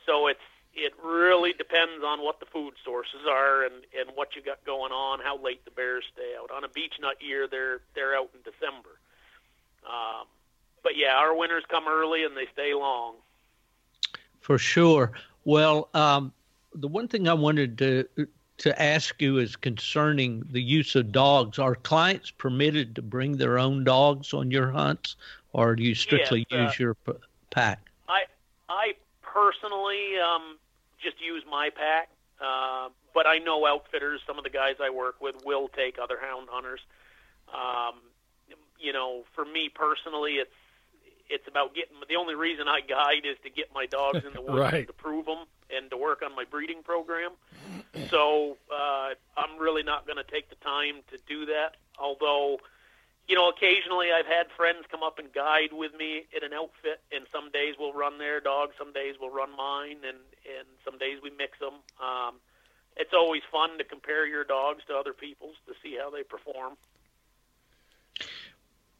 [0.05, 0.39] so it's
[0.73, 4.91] it really depends on what the food sources are and and what you got going
[4.91, 6.51] on, how late the bears stay out.
[6.51, 8.99] On a beech nut year, they're they're out in December.
[9.85, 10.27] Um,
[10.81, 13.15] but yeah, our winters come early and they stay long.
[14.41, 15.13] For sure.
[15.45, 16.33] Well, um,
[16.75, 18.07] the one thing I wanted to
[18.57, 21.59] to ask you is concerning the use of dogs.
[21.59, 25.15] Are clients permitted to bring their own dogs on your hunts,
[25.53, 27.13] or do you strictly yes, uh, use your p-
[27.49, 27.89] pack?
[28.07, 28.23] I
[28.69, 30.57] I personally um,
[31.01, 34.21] just use my pack, uh, but I know outfitters.
[34.25, 36.81] Some of the guys I work with will take other hound hunters.
[37.53, 37.95] Um,
[38.79, 40.51] you know, for me personally, it's
[41.29, 41.95] it's about getting.
[42.07, 44.87] The only reason I guide is to get my dogs in the woods right.
[44.87, 45.45] to prove them
[45.75, 47.31] and to work on my breeding program.
[48.09, 51.77] So uh, I'm really not going to take the time to do that.
[51.99, 52.57] Although,
[53.27, 57.01] you know, occasionally I've had friends come up and guide with me in an outfit,
[57.11, 60.97] and some days we'll run their dogs, some days we'll run mine, and and some
[60.97, 61.81] days we mix them.
[62.01, 62.35] Um,
[62.97, 66.77] it's always fun to compare your dogs to other people's to see how they perform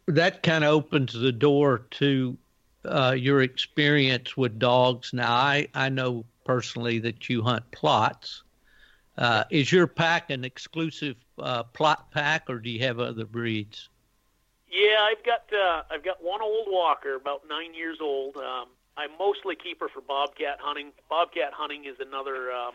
[0.07, 2.37] that kind of opens the door to
[2.85, 5.13] uh, your experience with dogs.
[5.13, 8.41] Now, I, I know personally that you hunt Plotts.
[9.17, 13.89] Uh, is your pack an exclusive uh, Plott pack, or do you have other breeds?
[14.69, 18.37] Yeah, I've got uh, I've got one old Walker, about nine years old.
[18.37, 18.65] Um,
[18.97, 20.91] I mostly keep her for bobcat hunting.
[21.09, 22.73] Bobcat hunting is another um,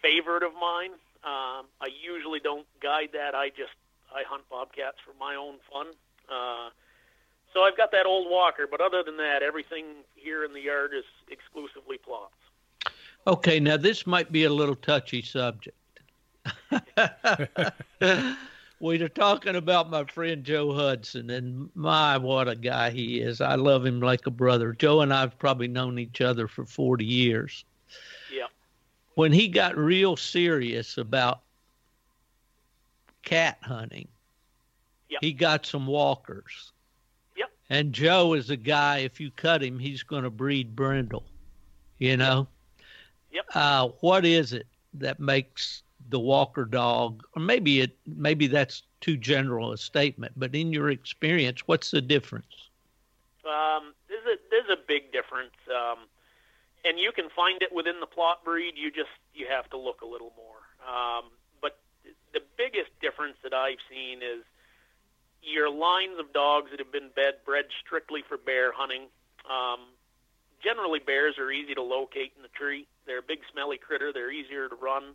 [0.00, 0.92] favorite of mine.
[1.22, 3.34] Um, I usually don't guide that.
[3.34, 3.76] I just
[4.14, 5.88] I hunt bobcats for my own fun.
[6.28, 6.70] Uh,
[7.52, 10.90] so I've got that old walker, but other than that, everything here in the yard
[10.96, 12.28] is exclusively Plotts.
[13.26, 15.76] Okay, now this might be a little touchy subject.
[18.80, 23.40] we are talking about my friend Joe Hudson, and my, what a guy he is.
[23.40, 24.72] I love him like a brother.
[24.72, 27.64] Joe and I have probably known each other for 40 years.
[28.32, 28.46] Yeah.
[29.14, 31.40] When he got real serious about
[33.22, 34.08] cat hunting,
[35.08, 35.20] Yep.
[35.22, 36.72] He got some walkers.
[37.36, 37.50] Yep.
[37.70, 41.24] And Joe is a guy, if you cut him, he's going to breed brindle,
[41.98, 42.48] you know?
[43.32, 43.44] Yep.
[43.54, 49.16] Uh, what is it that makes the walker dog, or maybe it, maybe that's too
[49.16, 52.68] general a statement, but in your experience, what's the difference?
[53.44, 55.54] Um, there's a, there's a big difference.
[55.68, 55.98] Um,
[56.84, 58.74] and you can find it within the Plott breed.
[58.76, 60.62] You just, you have to look a little more.
[60.86, 61.24] Um,
[61.60, 61.78] but
[62.32, 64.44] the biggest difference that I've seen is
[65.46, 69.06] your lines of dogs that have been bred, bred strictly for bear hunting.
[69.48, 69.94] Um,
[70.62, 72.86] generally, bears are easy to locate in the tree.
[73.06, 74.12] They're a big, smelly critter.
[74.12, 75.14] They're easier to run.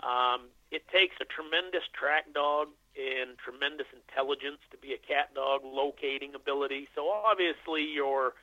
[0.00, 5.62] Um, it takes a tremendous track dog and tremendous intelligence to be a cat dog
[5.64, 6.88] locating ability.
[6.94, 8.34] So obviously, your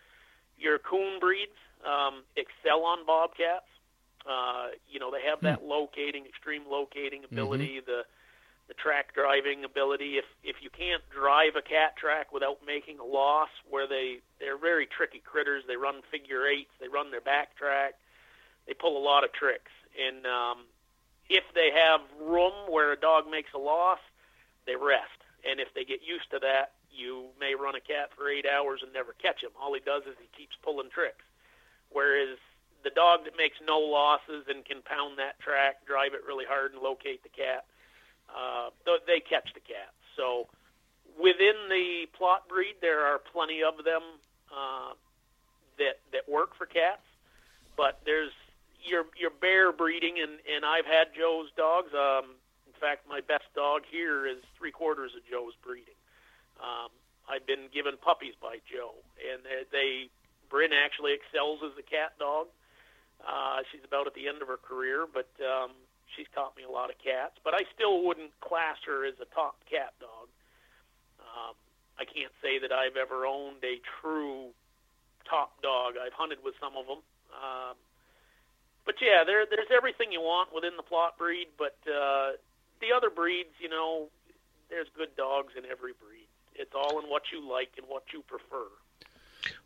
[0.57, 3.67] your coon breeds um, excel on bobcats.
[4.28, 5.70] Uh, you know, they have that hmm.
[5.70, 7.80] locating, extreme locating ability.
[7.80, 7.91] Mm-hmm.
[7.91, 8.03] The
[8.70, 10.22] the track driving ability.
[10.22, 14.57] If if you can't drive a cat track without making a loss, where they they're
[14.57, 15.65] very tricky critters.
[15.67, 16.72] They run figure eights.
[16.80, 17.95] They run their back track.
[18.67, 19.74] They pull a lot of tricks.
[19.97, 20.70] And um,
[21.28, 23.99] if they have room where a dog makes a loss,
[24.65, 25.17] they rest.
[25.43, 28.82] And if they get used to that, you may run a cat for eight hours
[28.84, 29.49] and never catch him.
[29.59, 31.26] All he does is he keeps pulling tricks.
[31.89, 32.38] Whereas
[32.84, 36.74] the dog that makes no losses and can pound that track, drive it really hard,
[36.74, 37.65] and locate the cat
[38.36, 38.69] uh,
[39.07, 39.95] they catch the cats.
[40.15, 40.47] So
[41.21, 44.01] within the Plott breed, there are plenty of them
[44.51, 44.93] uh,
[45.77, 47.03] that that work for cats,
[47.77, 48.32] but there's
[48.84, 51.93] your your bear breeding, and and I've had Joe's dogs.
[51.93, 52.36] Um,
[52.67, 55.99] in fact, my best dog here is three quarters of Joe's breeding.
[56.59, 56.89] Um,
[57.27, 60.09] I've been given puppies by Joe, and they, they
[60.49, 62.47] Bryn actually excels as a cat dog.
[63.21, 65.71] Uh, she's about at the end of her career, but um,
[66.16, 69.26] she's taught me a lot of cats, but I still wouldn't class her as a
[69.34, 70.28] top cat dog.
[71.20, 71.55] Um,
[71.99, 74.49] I can't say that I've ever owned a true
[75.30, 75.95] top dog.
[76.01, 76.99] I've hunted with some of them.
[77.34, 77.76] Um,
[78.86, 82.32] but yeah, there, there's everything you want within the Plott breed, but uh,
[82.82, 84.07] the other breeds, you know,
[84.70, 86.28] there's good dogs in every breed.
[86.55, 88.66] It's all in what you like and what you prefer.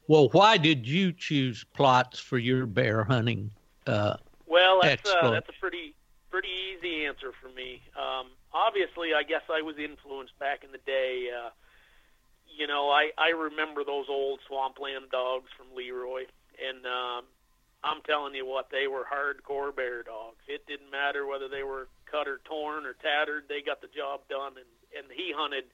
[0.07, 3.51] Well, why did you choose Plotts for your bear hunting
[3.87, 5.95] uh, Well, that's uh, that's a pretty
[6.33, 7.77] pretty easy answer for me.
[7.93, 11.29] Um, obviously, I guess I was influenced back in the day.
[11.29, 11.53] Uh,
[12.49, 16.25] you know, I I remember those old swampland dogs from Leroy,
[16.57, 17.29] and um,
[17.85, 20.41] I'm telling you what, they were hardcore bear dogs.
[20.49, 24.25] It didn't matter whether they were cut or torn or tattered; they got the job
[24.25, 24.57] done.
[24.57, 25.69] And and he hunted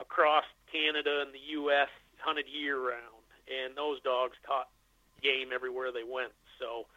[0.00, 1.92] across Canada and the U.S.
[2.24, 3.20] hunted year round,
[3.52, 4.72] and those dogs caught
[5.20, 6.32] game everywhere they went.
[6.56, 6.88] So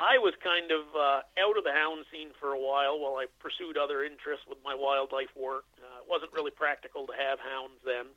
[0.00, 3.28] I was kind of uh, out of the hound scene for a while while I
[3.36, 5.68] pursued other interests with my wildlife work.
[5.76, 8.08] Uh, it wasn't really practical to have hounds then.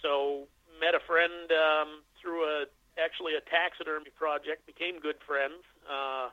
[0.00, 0.48] So
[0.80, 2.64] met a friend um, through a
[2.96, 5.60] actually a taxidermy project, became good friends.
[5.84, 6.32] Uh,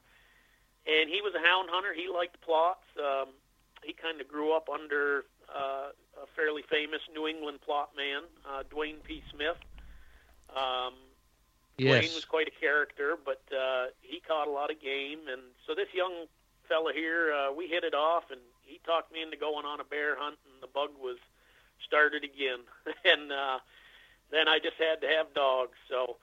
[0.88, 1.92] and he was a hound hunter.
[1.92, 2.88] He liked Plotts.
[2.96, 3.36] Um,
[3.84, 5.92] he kind of grew up under uh,
[6.24, 9.24] a fairly famous New England Plott man, uh, Dwayne P.
[9.28, 9.60] Smith.
[10.56, 10.96] Um,
[11.78, 12.06] Yes.
[12.06, 15.74] Dwayne was quite a character, but uh, he caught a lot of game, and so
[15.74, 16.28] this young
[16.70, 19.84] fella here, uh, we hit it off, and he talked me into going on a
[19.84, 21.18] bear hunt, and the bug was
[21.86, 22.60] started again,
[23.06, 23.60] and uh,
[24.32, 25.78] then I just had to have dogs.
[25.90, 26.18] So,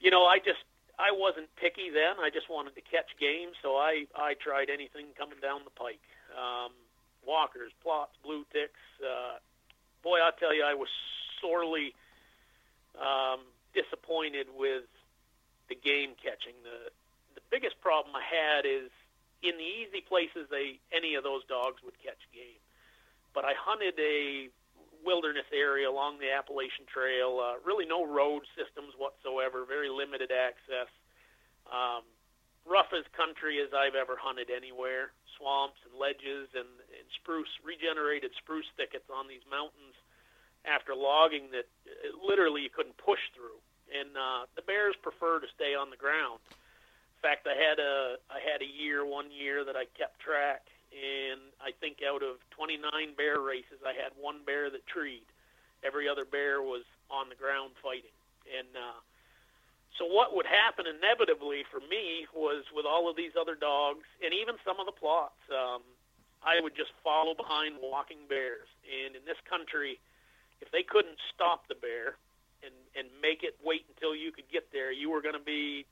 [0.00, 0.64] you know, I just
[0.98, 2.18] I wasn't picky then.
[2.20, 6.02] I just wanted to catch game, so I I tried anything coming down the pike.
[6.34, 6.72] Um,
[7.26, 8.80] walkers, Plotts, blue ticks.
[9.02, 9.38] Uh,
[10.02, 10.88] boy, I tell you, I was
[11.40, 11.94] sorely
[13.00, 13.40] um,
[13.74, 14.88] disappointed with
[15.68, 16.54] the game catching.
[16.62, 16.94] The
[17.34, 18.90] the biggest problem I had is
[19.42, 22.62] in the easy places they any of those dogs would catch game.
[23.34, 24.48] But I hunted a
[25.04, 30.88] wilderness area along the Appalachian Trail, uh, really no road systems whatsoever, very limited access.
[31.68, 32.06] Um,
[32.64, 38.32] rough as country as I've ever hunted anywhere, swamps and ledges and, and spruce, regenerated
[38.40, 39.98] spruce thickets on these mountains
[40.64, 43.60] after logging that uh, literally you couldn't push through.
[43.92, 46.40] And uh, the bears prefer to stay on the ground.
[46.48, 50.68] In fact, I had a I had a year one year that I kept track,
[50.92, 52.84] and I think out of 29
[53.16, 55.24] bear races, I had one bear that treed.
[55.84, 58.12] Every other bear was on the ground fighting.
[58.44, 59.00] And uh,
[59.96, 64.34] so what would happen inevitably for me was with all of these other dogs, and
[64.34, 65.80] even some of the Plotts, um,
[66.44, 68.68] I would just follow behind walking bears.
[68.84, 70.00] And in this country,
[70.64, 72.16] if they couldn't stop the bear
[72.64, 75.84] and and make it wait until you could get there, you were going to be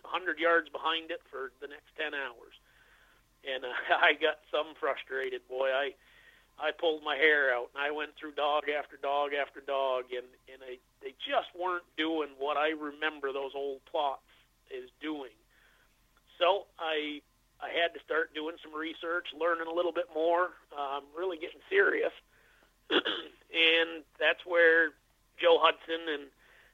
[0.00, 2.56] 100 yards behind it for the next 10 hours.
[3.44, 5.68] And uh, I got some frustrated, boy.
[5.68, 5.92] I
[6.56, 10.26] I pulled my hair out and I went through dog after dog after dog, and
[10.48, 14.24] and I, they just weren't doing what I remember those old Plotts
[14.72, 15.36] is doing.
[16.40, 17.20] So I
[17.60, 21.62] I had to start doing some research, learning a little bit more, um, really getting
[21.68, 22.12] serious.
[23.54, 24.90] and that's where
[25.40, 26.26] Joe Hudson and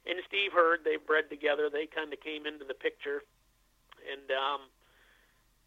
[0.08, 1.68] and Steve Hurd they bred together.
[1.68, 3.22] They kind of came into the picture,
[4.00, 4.60] and um,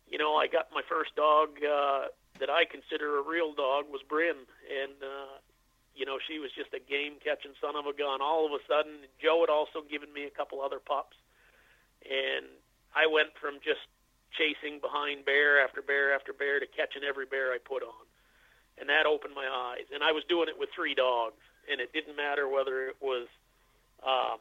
[0.10, 4.02] you know I got my first dog uh, that I consider a real dog was
[4.08, 5.38] Bryn, and uh,
[5.96, 8.22] you know she was just a game catching son of a gun.
[8.22, 11.18] All of a sudden, Joe had also given me a couple other pups,
[12.04, 12.50] and
[12.96, 13.86] I went from just
[14.34, 18.06] chasing behind bear after bear after bear to catching every bear I put on
[18.78, 19.86] and that opened my eyes.
[19.94, 23.28] And I was doing it with three dogs, and it didn't matter whether it was,
[24.06, 24.40] um,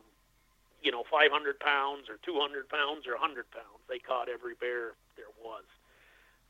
[0.83, 1.31] you know, 500
[1.61, 3.81] pounds or 200 pounds or 100 pounds.
[3.89, 5.65] They caught every bear there was.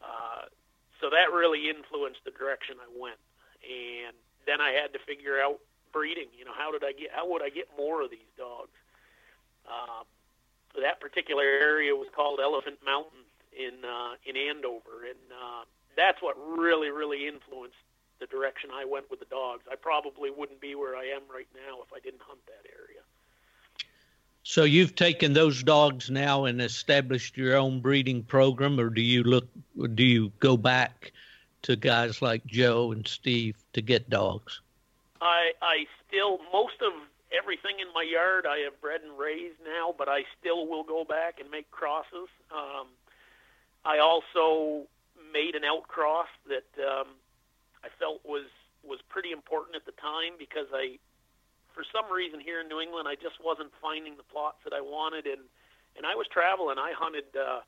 [0.01, 0.47] Uh,
[1.01, 3.19] so that really influenced the direction I went.
[3.63, 4.15] And
[4.47, 5.59] then I had to figure out
[5.93, 6.31] breeding.
[6.39, 7.11] You know, how did I get?
[7.13, 8.75] How would I get more of these dogs?
[9.67, 10.07] Um,
[10.81, 13.23] that particular area was called Elephant Mountain
[13.53, 15.65] in uh, in Andover, and uh,
[15.97, 17.77] that's what really, really influenced
[18.21, 19.65] the direction I went with the dogs.
[19.71, 23.01] I probably wouldn't be where I am right now if I didn't hunt that area.
[24.45, 29.23] So you've taken those dogs now and established your own breeding program, or do you
[29.23, 29.49] look?
[29.95, 31.13] Do you go back
[31.63, 34.61] to guys like Joe and Steve to get dogs?
[35.21, 36.93] I I still most of
[37.33, 41.05] everything in my yard I have bred and raised now, but I still will go
[41.05, 42.29] back and make crosses.
[42.51, 42.89] Um,
[43.85, 44.87] I also
[45.33, 47.17] made an outcross that um,
[47.83, 48.47] I felt was
[48.85, 50.99] was pretty important at the time because I,
[51.71, 54.83] for some reason here in New England, I just wasn't finding the Plotts that I
[54.83, 55.43] wanted, and
[55.97, 56.79] and I was traveling.
[56.79, 57.61] I hunted, uh,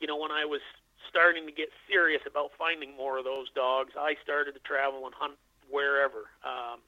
[0.00, 0.60] you know, when I was
[1.08, 5.14] starting to get serious about finding more of those dogs, I started to travel and
[5.14, 5.36] hunt
[5.70, 6.28] wherever.
[6.44, 6.80] Um,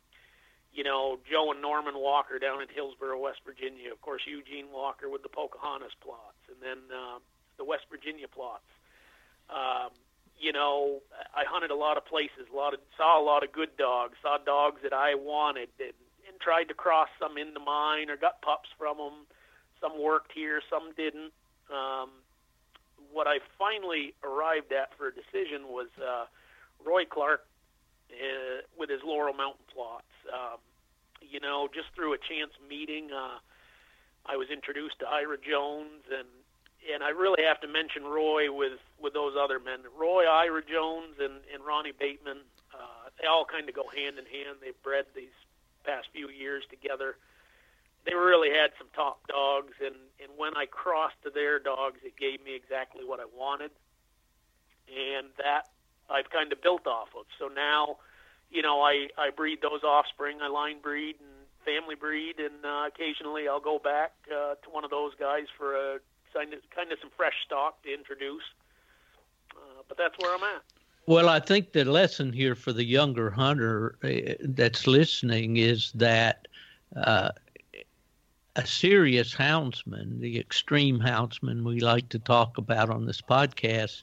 [0.72, 3.90] you know, Joe and Norman Walker down in Hillsboro, West Virginia.
[3.92, 7.18] Of course, Eugene Walker with the Pocahontas Plotts, and then uh,
[7.56, 8.68] the West Virginia Plotts.
[9.50, 9.90] Um,
[10.38, 11.00] you know,
[11.34, 14.14] I hunted a lot of places, a lot of saw a lot of good dogs,
[14.22, 15.92] saw dogs that I wanted, and,
[16.28, 19.26] and tried to cross some into mine, or got pups from them.
[19.80, 21.32] Some worked here, some didn't.
[21.70, 22.10] Um,
[23.12, 26.26] what I finally arrived at for a decision was uh,
[26.84, 27.46] Roy Clark
[28.10, 30.14] uh, with his Laurel Mountain Plotts.
[30.32, 30.58] Um,
[31.20, 33.38] you know, just through a chance meeting, uh,
[34.26, 36.28] I was introduced to Ira Jones, and
[36.92, 39.80] and I really have to mention Roy with with those other men.
[39.98, 42.38] Roy, Ira Jones, and and Ronnie Bateman.
[42.72, 44.58] Uh, they all kind of go hand in hand.
[44.60, 45.34] They've bred these
[45.84, 47.16] past few years together.
[48.04, 52.16] They really had some top dogs, and and when I crossed to their dogs, it
[52.16, 53.70] gave me exactly what I wanted,
[54.88, 55.68] and that
[56.08, 57.26] I've kind of built off of.
[57.38, 57.98] So now,
[58.50, 60.38] you know, I I breed those offspring.
[60.40, 64.84] I line breed and family breed, and uh, occasionally I'll go back uh, to one
[64.84, 65.98] of those guys for a
[66.38, 68.42] kind of, kind of some fresh stock to introduce.
[69.54, 70.62] Uh, but that's where I'm at.
[71.06, 76.46] Well, I think the lesson here for the younger hunter uh, that's listening is that
[76.94, 77.30] uh,
[78.56, 84.02] a serious houndsman, the extreme houndsman we like to talk about on this podcast,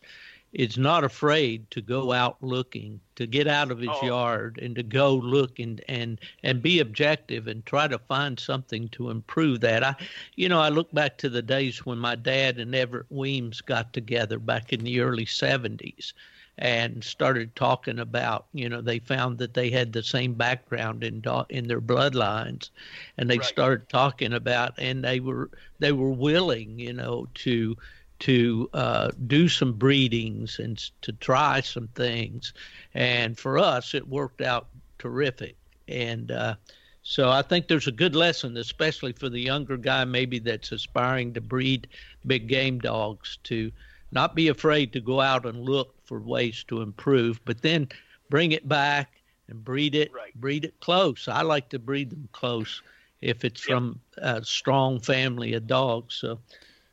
[0.56, 4.06] is not afraid to go out looking, to get out of his oh.
[4.06, 8.88] yard and to go look and, and and be objective and try to find something
[8.90, 9.84] to improve that.
[9.84, 9.96] I
[10.36, 13.92] you know, I look back to the days when my dad and Everett Weems got
[13.92, 16.14] together back in the early seventies
[16.58, 21.22] and started talking about you know they found that they had the same background in
[21.50, 22.70] in their bloodlines
[23.18, 23.48] and they right.
[23.48, 25.50] started talking about and they were
[25.80, 27.76] they were willing you know to
[28.20, 32.54] to uh, do some breedings and to try some things.
[32.94, 34.68] And for us, it worked out
[35.00, 35.56] terrific.
[35.88, 36.56] And uh,
[37.04, 41.34] so I think there's a good lesson, especially for the younger guy, maybe that's aspiring
[41.34, 41.88] to breed
[42.26, 43.72] big game dogs, to
[44.12, 47.88] not be afraid to go out and look for ways to improve, but then
[48.30, 49.12] bring it back
[49.50, 50.34] and breed it, right.
[50.36, 51.28] breed it close.
[51.28, 52.82] I like to breed them close
[53.22, 53.78] if it's yep.
[53.78, 56.16] from a strong family of dogs.
[56.16, 56.40] So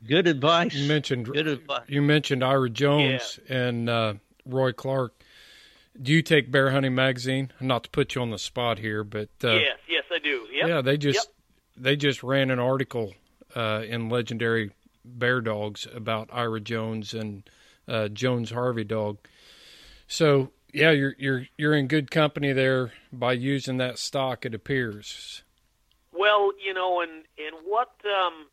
[0.07, 0.75] Good advice.
[0.75, 1.83] You mentioned good advice.
[1.87, 3.57] You mentioned Ira Jones yeah.
[3.57, 5.15] and uh, Roy Clark.
[6.01, 7.53] Do you take Bear Hunting Magazine?
[7.61, 10.47] Not to put you on the spot here, but uh, yes, yes, I do.
[10.53, 10.69] Yep.
[10.69, 11.35] Yeah, they just yep.
[11.77, 13.15] they just ran an article
[13.55, 14.73] uh, in Legendary
[15.05, 17.49] Bear Dogs about Ira Jones and
[17.87, 19.19] uh, Jones Harvey dog.
[20.07, 24.47] So yeah, you're you're you're in good company there by using that stock.
[24.47, 25.43] It appears.
[26.13, 28.47] Well, you know, and and what um,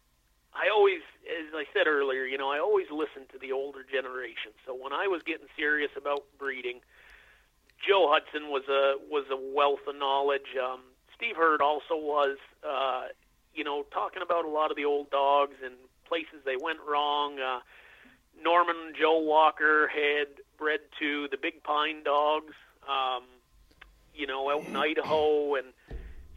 [0.53, 4.51] I always as I said earlier, you know, I always listen to the older generation.
[4.65, 6.81] So when I was getting serious about breeding,
[7.85, 10.57] Joe Hudson was a was a wealth of knowledge.
[10.61, 10.81] Um,
[11.15, 12.37] Steve Hurd also was,
[12.67, 13.07] uh,
[13.53, 15.75] you know, talking about a lot of the old dogs and
[16.05, 17.39] places they went wrong.
[17.39, 17.59] Uh,
[18.41, 20.27] Norman Joe Walker had
[20.57, 22.53] bred to the Big Pine dogs,
[22.87, 23.23] um,
[24.15, 25.67] you know, out in Idaho, and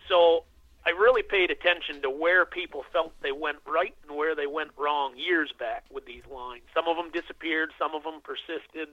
[0.09, 0.45] so
[0.85, 4.73] I really paid attention to where people felt they went right and where they went
[4.77, 6.65] wrong years back with these lines.
[6.75, 8.89] Some of them disappeared, some of them persisted.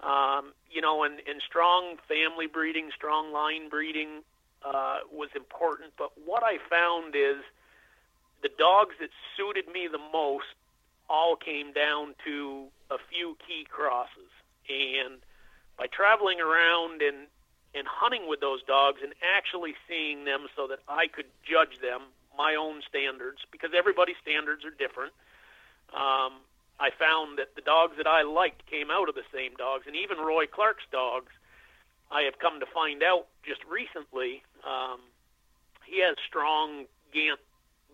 [0.00, 4.22] Um, you know, and, and strong family breeding, strong line breeding
[4.62, 5.92] uh, was important.
[5.96, 7.42] But what I found is
[8.42, 10.52] the dogs that suited me the most
[11.08, 14.28] all came down to a few key crosses.
[14.68, 15.20] And
[15.78, 17.26] by traveling around and
[17.76, 22.02] and hunting with those dogs and actually seeing them so that I could judge them
[22.36, 25.12] my own standards because everybody's standards are different.
[25.92, 26.40] Um,
[26.78, 29.96] I found that the dogs that I liked came out of the same dogs, and
[29.96, 31.32] even Roy Clark's dogs.
[32.10, 35.00] I have come to find out just recently um,
[35.84, 37.40] he has strong Gant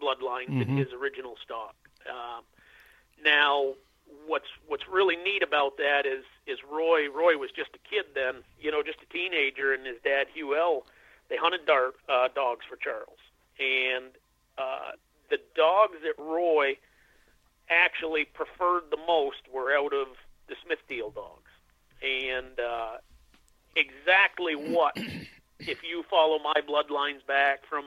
[0.02, 0.62] bloodlines mm-hmm.
[0.62, 1.74] in his original stock.
[2.08, 2.44] Um,
[3.24, 3.74] now,
[4.26, 7.08] what's what's really neat about that is is Roy.
[7.08, 10.56] Roy was just a kid then, you know, just a teenager, and his dad Hugh
[10.56, 10.84] L.
[11.28, 13.18] They hunted dart, uh, dogs for Charles,
[13.58, 14.10] and
[14.58, 14.92] uh,
[15.30, 16.76] the dogs that Roy
[17.70, 20.08] actually preferred the most were out of
[20.48, 21.50] the Smithfield dogs,
[22.02, 22.96] and uh,
[23.76, 24.96] exactly what
[25.60, 27.84] if you follow my bloodlines back from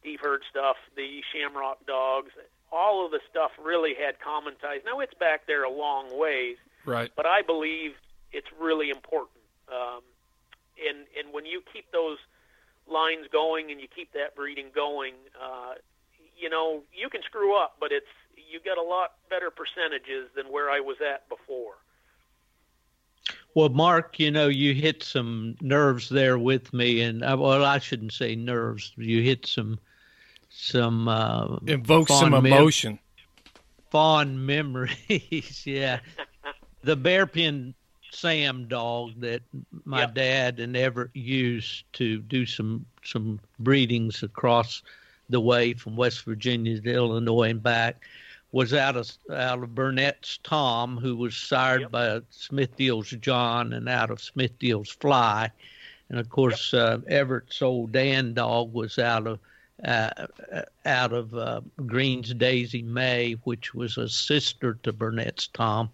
[0.00, 2.32] Steve Hurd stuff, the Shamrock dogs,
[2.74, 4.80] all of the stuff really had common ties.
[4.84, 7.10] Now it's back there a long ways, right?
[7.16, 7.92] But I believe
[8.32, 9.38] it's really important.
[9.68, 10.02] Um,
[10.88, 12.18] and and when you keep those
[12.86, 15.74] lines going and you keep that breeding going, uh,
[16.36, 18.10] you know you can screw up, but it's
[18.50, 21.74] you get a lot better percentages than where I was at before.
[23.54, 27.78] Well, Mark, you know, you hit some nerves there with me, and uh, well, I
[27.78, 28.92] shouldn't say nerves.
[28.96, 29.78] You hit some
[30.56, 35.62] some uh, evoke some emotion, mem- fond memories.
[35.66, 36.00] yeah,
[36.82, 37.74] the bearpin
[38.12, 39.42] Sam dog that
[39.84, 40.14] my yep.
[40.14, 44.82] dad and Everett used to do some some breedings across
[45.28, 48.02] the way from West Virginia to Illinois and back
[48.52, 51.90] was out of out of Burnett's Tom, who was sired Yep.
[51.90, 55.50] by Smithfield's John, and out of Smithfield's Fly,
[56.08, 59.40] and of course uh, Everett's old Dan dog was out of
[59.82, 60.26] uh,
[60.86, 65.90] out of uh, Green's Daisy May, which was a sister to Burnett's Tom.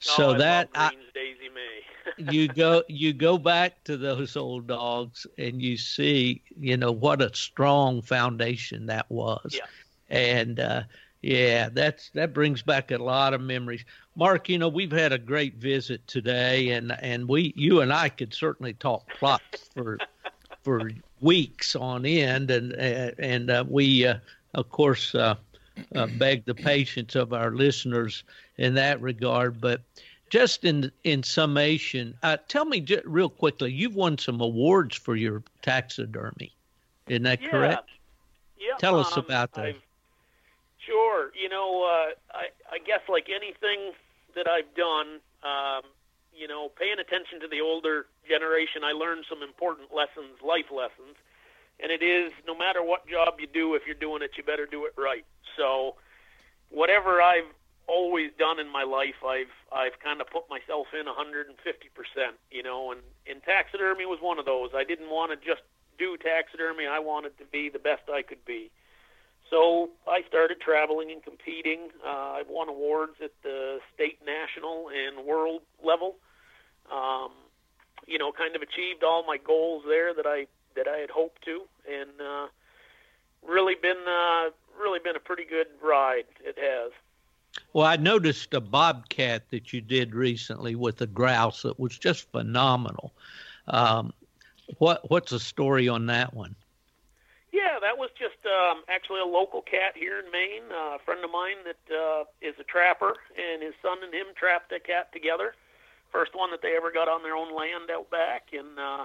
[0.00, 1.82] So oh, that I, Daisy May.
[2.32, 7.22] you go you go back to those old dogs and you see you know what
[7.22, 9.66] a strong foundation that was Yeah.
[10.08, 10.82] and uh
[11.22, 13.84] yeah that's that brings back a lot of memories
[14.16, 18.08] mark you know we've had a great visit today and and we you and i
[18.08, 19.98] could certainly talk Plotts for
[20.62, 24.16] for weeks on end and uh, and uh, we uh,
[24.54, 25.34] of course uh,
[25.94, 28.24] uh, beg the patience of our listeners
[28.56, 29.82] in that regard but
[30.30, 33.72] just in in summation, uh, tell me j- real quickly.
[33.72, 36.52] You've won some awards for your taxidermy,
[37.08, 37.50] isn't that yeah.
[37.50, 37.88] correct?
[38.58, 38.74] Yeah.
[38.78, 39.64] Tell us um, about that.
[39.64, 39.82] I've-
[40.78, 41.32] Sure.
[41.34, 43.92] You know, uh, I, I guess like anything
[44.34, 45.82] that I've done, um,
[46.38, 51.18] you know, paying attention to the older generation, I learned some important lessons, life lessons.
[51.80, 54.66] And it is no matter what job you do, if you're doing it, you better
[54.66, 55.24] do it right.
[55.56, 55.96] So,
[56.70, 57.50] whatever I've
[57.86, 61.54] always done in my life, I've I've kind of put myself in 150
[61.94, 62.34] percent.
[62.50, 63.00] You know, and
[63.30, 64.70] and taxidermy was one of those.
[64.74, 65.62] I didn't want to just
[65.98, 66.86] do taxidermy.
[66.86, 68.70] I wanted to be the best I could be.
[69.50, 71.88] So I started traveling and competing.
[72.04, 76.16] Uh, I've won awards at the state, national, and world level.
[76.92, 77.30] Um,
[78.06, 80.46] you know, kind of achieved all my goals there that I
[80.76, 82.46] that I had hoped to, and uh,
[83.46, 84.50] really been uh,
[84.80, 86.26] really been a pretty good ride.
[86.40, 86.92] It has.
[87.72, 92.30] Well, I noticed a bobcat that you did recently with a grouse that was just
[92.30, 93.12] phenomenal.
[93.66, 94.12] Um,
[94.78, 96.54] what what's the story on that one?
[97.52, 100.70] Yeah, that was just um, actually a local cat here in Maine.
[100.70, 104.26] Uh, a friend of mine that uh, is a trapper, and his son and him
[104.36, 105.54] trapped a cat together.
[106.12, 109.04] First one that they ever got on their own land out back, and uh,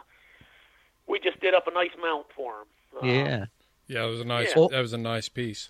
[1.08, 2.68] we just did up a nice mount for him.
[3.02, 3.46] Uh, Yeah,
[3.88, 4.54] Yeah, it was a nice.
[4.56, 4.68] Yeah.
[4.72, 5.70] That was a nice piece.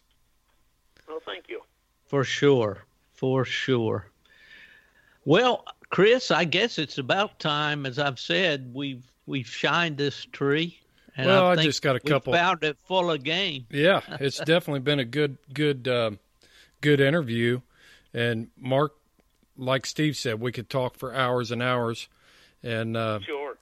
[1.08, 1.62] Well, thank you.
[2.06, 4.08] for sure, for sure.
[5.26, 7.86] Well, Chris, I guess it's about time.
[7.86, 10.80] As I've said, we've we've shined this tree.
[11.16, 13.68] And Well, I think just got a couple- found it full of game.
[13.70, 16.18] Yeah, it's definitely been a good, good, um,
[16.82, 17.62] good interview.
[18.16, 18.94] And Mark,
[19.58, 22.08] like Steve said, we could talk for hours and hours.
[22.62, 23.58] And uh, Sure.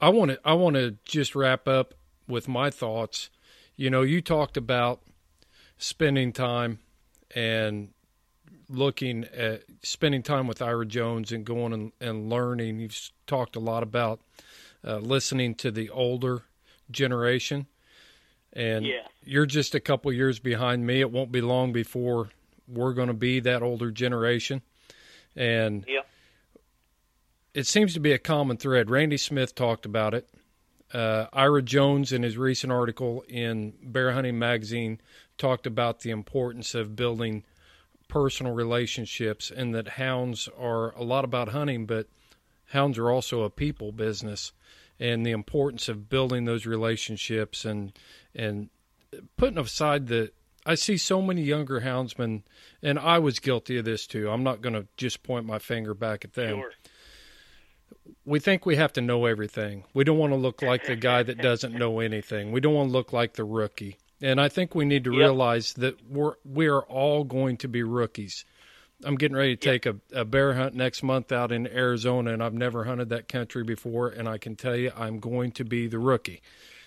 [0.00, 1.94] I want to, I want to just wrap up
[2.26, 3.30] with my thoughts.
[3.76, 5.02] You know, you talked about
[5.78, 6.78] spending time
[7.34, 7.90] and
[8.68, 12.80] looking at spending time with Ira Jones and going and, and learning.
[12.80, 14.20] You've talked a lot about
[14.84, 16.42] uh, listening to the older
[16.90, 17.66] generation,
[18.52, 19.06] and Yeah.
[19.24, 21.00] you're just a couple years behind me.
[21.00, 22.30] It won't be long before
[22.68, 24.62] we're going to be that older generation,
[25.34, 26.02] and Yeah.
[27.54, 28.90] it seems to be a common thread.
[28.90, 30.28] Randy Smith talked about it.
[30.92, 35.00] Uh, Ira Jones, in his recent article in Bear Hunting Magazine,
[35.36, 37.44] talked about the importance of building
[38.08, 42.06] personal relationships and that hounds are a lot about hunting, but
[42.66, 44.52] hounds are also a people business
[45.00, 47.92] and the importance of building those relationships and
[48.34, 48.70] and
[49.36, 50.30] putting aside the
[50.66, 52.42] I see so many younger houndsmen
[52.82, 54.28] and I was guilty of this too.
[54.30, 56.72] I'm not going to just point my finger back at them Sure.
[58.24, 59.84] we think we have to know everything.
[59.94, 62.50] We don't want to look like the guy that doesn't know anything.
[62.52, 63.98] We don't want to look like the rookie.
[64.20, 65.18] And I think we need to Yep.
[65.20, 68.44] realize that we're we are all going to be rookies.
[69.04, 72.42] I'm getting ready to take a, a bear hunt next month out in Arizona, and
[72.42, 75.86] I've never hunted that country before, and I can tell you I'm going to be
[75.86, 76.40] the rookie.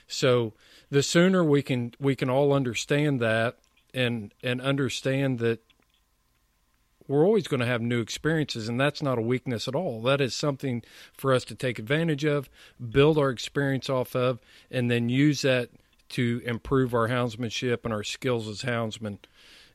[0.07, 0.53] So
[0.89, 3.57] the sooner we can we can all understand that
[3.93, 5.59] and and understand that
[7.07, 10.01] we're always going to have new experiences and that's not a weakness at all.
[10.01, 10.83] That is something
[11.13, 12.49] for us to take advantage of
[12.89, 14.39] build our experience off of
[14.69, 15.69] and then use that
[16.09, 19.17] to improve our houndsmanship and our skills as houndsmen.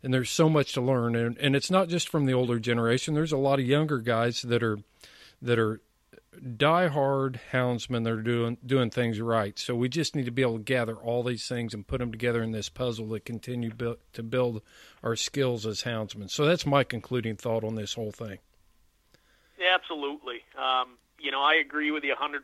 [0.03, 3.15] And there's so much to learn and, and it's not just from the older generation.
[3.15, 4.79] There's a lot of younger guys that are
[5.43, 5.81] that are
[6.57, 9.59] die-hard houndsmen that are doing doing things right.
[9.59, 12.11] So we just need to be able to gather all these things and put them
[12.11, 14.63] together in this puzzle that continue build, to build
[15.03, 16.31] our skills as houndsmen.
[16.31, 18.39] So that's my concluding thought on this whole thing.
[19.75, 20.43] Absolutely.
[20.59, 22.41] Um, you know, I agree with you 100%.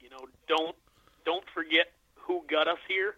[0.00, 0.76] You know, don't
[1.24, 3.16] don't forget who got us here.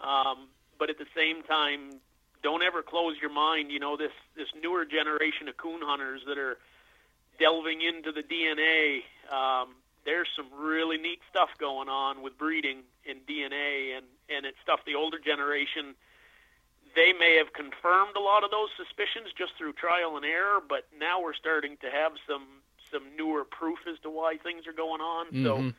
[0.00, 0.48] Um,
[0.78, 2.00] but at the same time,
[2.42, 3.70] don't ever close your mind.
[3.70, 6.58] You know, this this newer generation of coon hunters that are
[7.40, 9.02] delving into the DNA.
[9.34, 9.70] Um,
[10.04, 14.80] there's some really neat stuff going on with breeding in DNA, and and it's stuff
[14.86, 15.96] the older generation
[16.94, 20.86] they may have confirmed a lot of those suspicions just through trial and error, but
[20.98, 22.46] now we're starting to have some
[22.90, 25.26] some newer proof as to why things are going on.
[25.26, 25.44] Mm-hmm.
[25.44, 25.72] So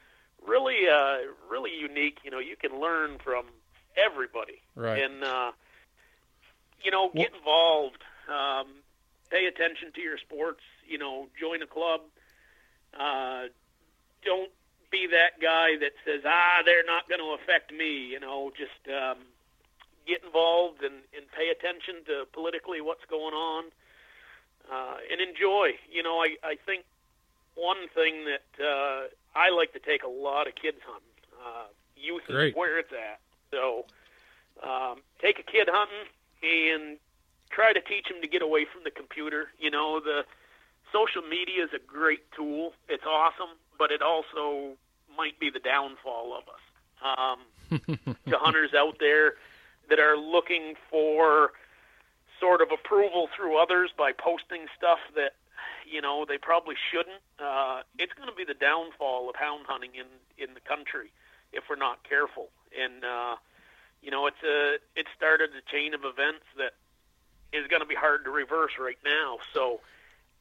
[0.45, 1.17] really, uh,
[1.49, 2.19] really unique.
[2.23, 3.45] You know, you can learn from
[3.97, 5.03] everybody, right?
[5.03, 5.51] And uh,
[6.83, 8.03] you know, get involved.
[8.29, 8.67] Um,
[9.31, 10.61] pay attention to your sports.
[10.87, 12.01] You know, join a club.
[12.97, 13.43] Uh,
[14.23, 14.51] don't
[14.91, 18.93] be that guy that says, "Ah, they're not going to affect me." You know, just
[18.93, 19.17] um,
[20.05, 23.65] get involved and, and pay attention to politically what's going on,
[24.71, 25.71] uh, and enjoy.
[25.89, 26.83] You know, I I think
[27.55, 31.07] one thing that uh, I like to take a lot of kids hunting.
[31.43, 32.49] Uh, youth Great.
[32.49, 33.19] is where it's at.
[33.51, 33.85] So
[34.63, 36.07] um, take a kid hunting
[36.43, 36.97] and
[37.51, 39.49] try to teach them to get away from the computer.
[39.59, 40.23] You know, the
[40.91, 42.73] social media is a great tool.
[42.89, 44.77] It's awesome, but it also
[45.17, 46.63] might be the downfall of us.
[47.01, 47.39] Um,
[48.27, 49.33] to hunters out there
[49.89, 51.51] that are looking for
[52.39, 55.33] sort of approval through others by posting stuff that
[55.89, 57.21] you know they probably shouldn't.
[57.39, 60.07] Uh, it's going to be the downfall of hound hunting in
[60.37, 61.11] in the country
[61.53, 62.49] if we're not careful.
[62.77, 63.35] And uh,
[64.01, 66.73] you know, it's a it started a chain of events that
[67.53, 69.39] is going to be hard to reverse right now.
[69.53, 69.81] So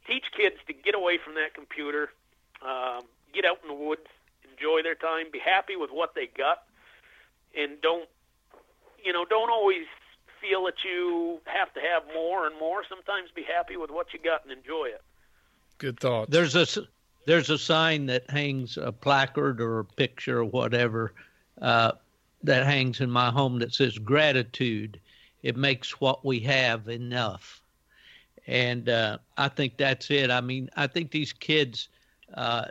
[0.07, 2.11] teach kids to get away from that computer,
[2.63, 4.07] um, get out in the woods,
[4.51, 6.63] enjoy their time, be happy with what they got,
[7.57, 8.09] and don't
[9.03, 9.87] you know don't always
[10.41, 12.83] feel that you have to have more and more.
[12.89, 15.03] Sometimes be happy with what you got and enjoy it.
[15.79, 16.31] Good thoughts.
[16.31, 16.67] There's a
[17.27, 21.13] there's a sign that hangs a placard or a picture or whatever
[21.61, 21.93] uh,
[22.43, 25.01] that hangs in my home that says gratitude.
[25.43, 27.63] It makes what we have enough,
[28.47, 30.31] and uh, I think that's it.
[30.31, 31.89] I mean, I think these kids.
[32.35, 32.65] Uh,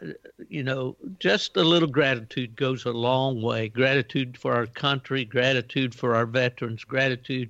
[0.47, 3.67] you know, just a little gratitude goes a long way.
[3.67, 7.49] Gratitude for our country, gratitude for our veterans, gratitude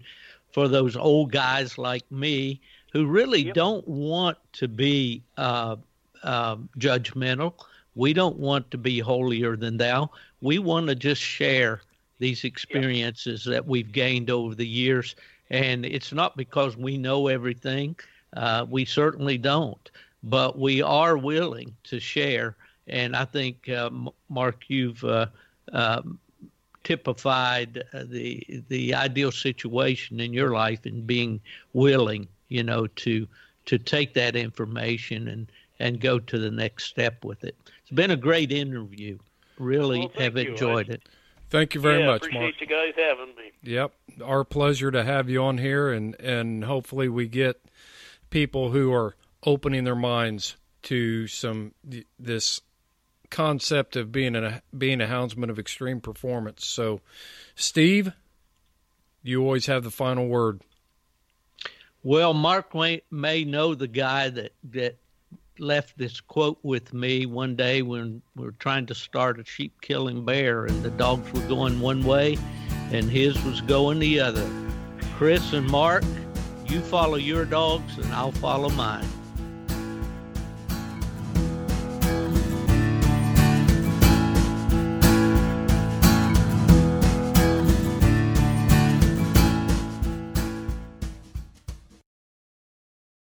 [0.51, 2.59] for those old guys like me
[2.91, 3.55] who really yep.
[3.55, 5.75] don't want to be uh,
[6.23, 7.53] uh, judgmental.
[7.95, 10.09] We don't want to be holier than thou.
[10.41, 11.81] We want to just share
[12.19, 13.53] these experiences yep.
[13.53, 15.15] that we've gained over the years.
[15.49, 17.95] And it's not because we know everything.
[18.35, 19.89] Uh, we certainly don't.
[20.21, 22.55] But we are willing to share.
[22.87, 23.89] And I think, uh,
[24.29, 25.27] Mark, you've uh,
[25.71, 26.19] um,
[26.83, 31.39] typified uh, the the ideal situation in your life in being
[31.73, 33.27] willing you know, to
[33.65, 37.55] to take that information and and go to the next step with it.
[37.81, 39.17] It's been a great interview.
[39.57, 41.03] Really well, have enjoyed it.
[41.49, 42.61] Thank you very yeah, much, appreciate Mark.
[42.61, 43.51] you guys having me.
[43.63, 43.93] Yep,
[44.23, 47.63] our pleasure to have you on here, and and hopefully we get
[48.29, 51.73] people who are opening their minds to some
[52.19, 52.61] this
[53.29, 56.65] concept of being a being a houndsman of extreme performance.
[56.65, 57.01] So,
[57.55, 58.13] Steve,
[59.23, 60.61] you always have the final word.
[62.01, 64.97] Well, Mark may, may know the guy that that
[65.59, 69.81] left this quote with me one day when we were trying to start a sheep
[69.81, 72.37] killing bear, and the dogs were going one way,
[72.91, 74.49] and his was going the other.
[75.17, 76.03] Chris and Mark,
[76.67, 79.07] you follow your dogs, and I'll follow mine.